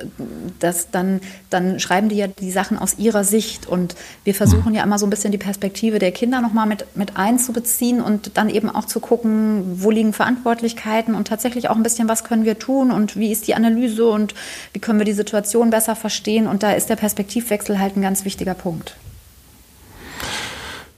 das 0.59 0.91
dann, 0.91 1.19
dann 1.49 1.81
schreiben 1.81 2.07
die 2.07 2.15
ja 2.15 2.27
die 2.27 2.51
Sachen 2.51 2.77
aus 2.77 2.97
ihrer 2.97 3.25
Sicht 3.25 3.67
und 3.67 3.95
wir 4.23 4.33
versuchen 4.33 4.69
mhm. 4.69 4.75
ja 4.75 4.83
immer 4.83 4.97
so 4.97 5.05
ein 5.05 5.09
bisschen 5.09 5.33
die 5.33 5.37
Perspektive 5.37 5.99
der 5.99 6.13
Kinder 6.13 6.39
nochmal 6.39 6.67
mit, 6.67 6.85
mit 6.95 7.17
einzubeziehen 7.17 7.99
und 7.99 8.37
dann 8.37 8.49
eben 8.49 8.69
auch 8.69 8.85
zu 8.85 9.01
gucken, 9.01 9.63
wo 9.81 9.91
liegen 9.91 10.13
Verantwortlichkeiten 10.13 11.13
und 11.13 11.27
tatsächlich 11.27 11.69
auch 11.69 11.75
ein 11.75 11.83
bisschen, 11.83 12.07
was 12.07 12.23
können 12.23 12.45
wir 12.45 12.57
tun 12.57 12.91
und 12.91 13.17
wie 13.17 13.33
ist 13.33 13.45
die 13.45 13.55
Analyse 13.55 14.05
und 14.07 14.35
wie 14.71 14.79
können 14.79 14.99
wir 14.99 15.05
die 15.05 15.11
Situation 15.11 15.69
besser 15.69 15.97
verstehen 15.97 16.47
und 16.47 16.63
da 16.63 16.71
ist 16.71 16.89
der 16.89 16.95
Perspektivwechsel 16.95 17.77
halt 17.77 17.97
ein 17.97 18.01
ganz 18.01 18.23
wichtiger 18.23 18.53
Punkt. 18.53 18.95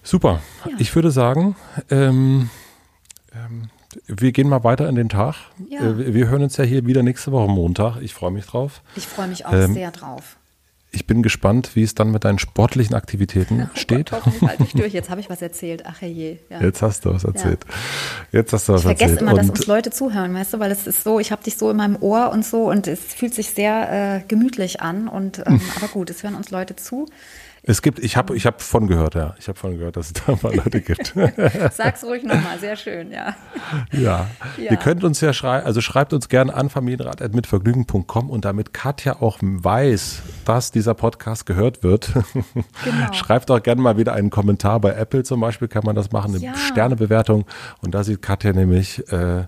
Super. 0.04 0.42
Ja. 0.64 0.72
Ich 0.78 0.96
würde 0.96 1.12
sagen, 1.12 1.56
ähm, 1.90 2.50
ähm, 3.46 3.70
wir 4.06 4.32
gehen 4.32 4.50
mal 4.50 4.64
weiter 4.64 4.88
in 4.90 4.96
den 4.96 5.10
Tag. 5.10 5.36
Ja. 5.70 5.82
Äh, 5.82 6.14
wir 6.14 6.28
hören 6.30 6.44
uns 6.44 6.58
ja 6.58 6.64
hier 6.64 6.86
wieder 6.86 7.04
nächste 7.04 7.32
Woche 7.32 7.50
Montag. 7.50 7.98
Ich 8.02 8.14
freue 8.14 8.32
mich 8.32 8.46
drauf. 8.46 8.82
Ich 8.96 9.06
freue 9.06 9.28
mich 9.28 9.46
auch 9.46 9.54
ähm, 9.54 9.74
sehr 9.74 9.92
drauf. 9.92 10.38
Ich 10.92 11.06
bin 11.06 11.22
gespannt, 11.22 11.72
wie 11.76 11.84
es 11.84 11.96
dann 11.96 12.12
mit 12.12 12.24
deinen 12.24 12.40
sportlichen 12.40 12.96
Aktivitäten 12.96 13.64
oh 13.64 13.70
steht. 13.78 14.12
Gott, 14.12 14.24
halte 14.42 14.64
ich 14.64 14.74
durch. 14.74 14.94
Jetzt 14.94 15.10
habe 15.10 15.22
ich 15.22 15.30
was 15.30 15.42
erzählt. 15.42 15.84
Ach 15.86 16.02
je. 16.02 16.38
Ja. 16.50 16.62
Jetzt 16.62 16.82
hast 16.82 17.06
du 17.06 17.14
was 17.14 17.24
erzählt. 17.24 17.66
Ja. 17.68 18.40
Jetzt 18.40 18.54
hast 18.54 18.70
du 18.70 18.74
was 18.74 18.82
ich 18.82 18.88
erzählt. 18.88 19.10
Vergesse 19.10 19.26
immer, 19.26 19.36
dass 19.36 19.50
uns 19.50 19.68
Leute 19.68 19.90
zuhören, 19.92 20.34
weißt 20.34 20.54
du, 20.54 20.60
weil 20.60 20.72
es 20.72 20.88
ist 20.88 21.04
so, 21.04 21.20
ich 21.20 21.32
habe 21.32 21.44
dich 21.44 21.58
so 21.58 21.70
in 21.70 21.78
meinem 21.78 21.98
Ohr 22.00 22.32
und 22.32 22.46
so 22.46 22.70
und 22.70 22.88
es 22.88 23.00
fühlt 23.00 23.34
sich 23.34 23.50
sehr 23.50 24.18
äh, 24.18 24.24
gemütlich 24.28 24.82
an. 24.82 25.08
Und 25.08 25.44
ähm, 25.46 25.62
aber 25.76 25.88
gut, 25.88 26.10
es 26.10 26.24
hören 26.24 26.36
uns 26.36 26.52
Leute 26.52 26.76
zu. 26.76 27.06
Es 27.70 27.82
gibt, 27.82 28.00
ich 28.00 28.16
habe 28.16 28.34
ich 28.36 28.46
hab 28.46 28.62
von 28.62 28.88
gehört, 28.88 29.16
ja. 29.16 29.36
Ich 29.40 29.50
habe 29.50 29.60
von 29.60 29.78
gehört, 29.78 29.98
dass 29.98 30.08
es 30.08 30.14
da 30.14 30.38
mal 30.42 30.56
Leute 30.56 30.80
gibt. 30.80 31.14
Sag's 31.72 32.02
ruhig 32.06 32.24
nochmal, 32.24 32.58
sehr 32.60 32.78
schön, 32.78 33.12
ja. 33.12 33.36
ja. 33.92 34.28
ja. 34.58 34.72
Ihr 34.72 34.78
könnt 34.78 35.04
uns 35.04 35.20
ja 35.20 35.34
schreiben, 35.34 35.66
also 35.66 35.82
schreibt 35.82 36.14
uns 36.14 36.30
gerne 36.30 36.54
an 36.54 36.70
familienrat.mitvergnügen.com 36.70 38.30
und 38.30 38.46
damit 38.46 38.74
Katja 38.74 39.22
auch 39.22 39.40
weiß, 39.42 40.22
dass 40.46 40.72
dieser 40.72 40.94
Podcast 40.94 41.46
gehört 41.46 41.84
wird. 41.84 42.14
Genau. 42.14 43.14
Schreibt 43.14 43.52
auch 43.52 43.62
gerne 43.62 43.82
mal 43.82 43.98
wieder 43.98 44.14
einen 44.14 44.30
Kommentar 44.30 44.80
bei 44.80 44.94
Apple 44.94 45.24
zum 45.24 45.42
Beispiel, 45.42 45.68
kann 45.68 45.84
man 45.84 45.96
das 45.96 46.12
machen, 46.14 46.36
eine 46.36 46.44
ja. 46.44 46.56
Sternebewertung. 46.56 47.46
Und 47.82 47.94
da 47.94 48.06
sieht 48.06 48.22
Katja 48.22 48.54
nämlich 48.54 49.12
äh, 49.12 49.44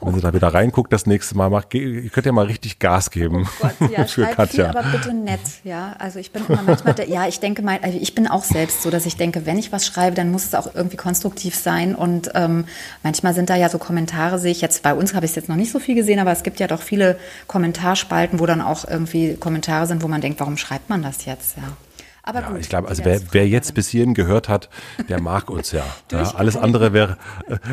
wenn 0.00 0.14
sie 0.14 0.20
da 0.20 0.32
wieder 0.34 0.48
reinguckt, 0.48 0.92
das 0.92 1.06
nächste 1.06 1.36
Mal 1.36 1.50
macht, 1.50 1.74
ihr 1.74 2.08
könnt 2.10 2.26
ja 2.26 2.32
mal 2.32 2.46
richtig 2.46 2.78
Gas 2.78 3.10
geben. 3.10 3.48
Oh 3.60 3.68
Gott, 3.78 3.90
ja, 3.90 4.04
für 4.06 4.26
Katja. 4.26 4.70
Viel, 4.70 4.78
aber 4.78 4.82
bitte 4.90 5.14
nett, 5.14 5.40
ja. 5.64 5.94
Also 5.98 6.18
ich 6.18 6.32
bin 6.32 6.44
immer 6.46 6.62
manchmal, 6.62 6.94
der, 6.94 7.08
ja, 7.08 7.26
ich 7.26 7.40
denke 7.40 7.62
mal, 7.62 7.78
also 7.82 7.98
ich 8.00 8.14
bin 8.14 8.26
auch 8.26 8.44
selbst 8.44 8.82
so, 8.82 8.90
dass 8.90 9.06
ich 9.06 9.16
denke, 9.16 9.46
wenn 9.46 9.58
ich 9.58 9.72
was 9.72 9.86
schreibe, 9.86 10.16
dann 10.16 10.30
muss 10.30 10.44
es 10.44 10.54
auch 10.54 10.74
irgendwie 10.74 10.96
konstruktiv 10.96 11.54
sein. 11.54 11.94
Und 11.94 12.30
ähm, 12.34 12.66
manchmal 13.02 13.34
sind 13.34 13.50
da 13.50 13.56
ja 13.56 13.68
so 13.68 13.78
Kommentare, 13.78 14.38
sehe 14.38 14.52
ich 14.52 14.60
jetzt, 14.60 14.82
bei 14.82 14.94
uns 14.94 15.14
habe 15.14 15.24
ich 15.26 15.32
es 15.32 15.36
jetzt 15.36 15.48
noch 15.48 15.56
nicht 15.56 15.72
so 15.72 15.78
viel 15.78 15.94
gesehen, 15.94 16.18
aber 16.18 16.32
es 16.32 16.42
gibt 16.42 16.60
ja 16.60 16.66
doch 16.66 16.82
viele 16.82 17.18
Kommentarspalten, 17.46 18.38
wo 18.38 18.46
dann 18.46 18.60
auch 18.60 18.86
irgendwie 18.88 19.36
Kommentare 19.36 19.86
sind, 19.86 20.02
wo 20.02 20.08
man 20.08 20.20
denkt, 20.20 20.40
warum 20.40 20.56
schreibt 20.56 20.88
man 20.88 21.02
das 21.02 21.24
jetzt, 21.24 21.56
ja. 21.56 21.76
Aber 22.26 22.40
ja, 22.40 22.48
gut, 22.48 22.58
ich 22.60 22.68
glaube, 22.68 22.88
also 22.88 23.04
wer, 23.04 23.20
wer 23.30 23.48
jetzt 23.48 23.72
bis 23.74 23.88
hierhin 23.88 24.12
gehört 24.12 24.48
hat, 24.48 24.68
der 25.08 25.20
mag 25.20 25.48
uns 25.48 25.70
ja. 25.70 25.84
ja 26.12 26.34
alles 26.34 26.56
andere 26.56 26.92
wäre, 26.92 27.18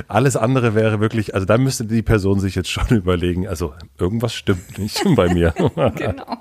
alles 0.08 0.38
andere 0.38 0.76
wäre 0.76 1.00
wirklich, 1.00 1.34
also 1.34 1.48
da 1.48 1.58
müsste 1.58 1.86
die 1.86 2.04
Person 2.04 2.40
sich 2.40 2.54
jetzt 2.54 2.70
schon 2.70 2.88
überlegen, 2.90 3.48
also 3.48 3.74
irgendwas 3.98 4.34
stimmt 4.34 4.78
nicht 4.78 5.04
bei 5.16 5.34
mir. 5.34 5.56
genau. 5.96 6.38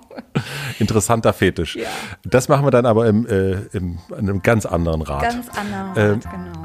Interessanter 0.78 1.32
Fetisch. 1.32 1.76
Ja. 1.76 1.88
Das 2.22 2.50
machen 2.50 2.66
wir 2.66 2.70
dann 2.70 2.84
aber 2.84 3.06
im, 3.06 3.26
äh, 3.26 3.52
im, 3.72 3.98
in 4.10 4.14
einem 4.18 4.42
ganz 4.42 4.66
anderen 4.66 5.00
Rat. 5.00 5.22
Ganz 5.22 5.48
anderen 5.48 5.88
Rat, 5.88 5.96
ähm, 5.96 6.20
genau. 6.20 6.62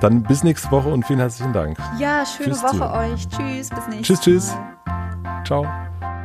Dann 0.00 0.22
bis 0.24 0.42
nächste 0.42 0.70
Woche 0.72 0.88
und 0.88 1.06
vielen 1.06 1.20
herzlichen 1.20 1.52
Dank. 1.52 1.78
Ja, 1.98 2.24
schöne 2.26 2.50
tschüss 2.50 2.62
Woche 2.62 2.92
euch. 2.92 3.28
Tschüss, 3.28 3.70
bis 3.70 3.88
nächste 3.88 4.02
Tschüss, 4.02 4.20
tschüss. 4.20 4.56
Ciao. 5.44 5.87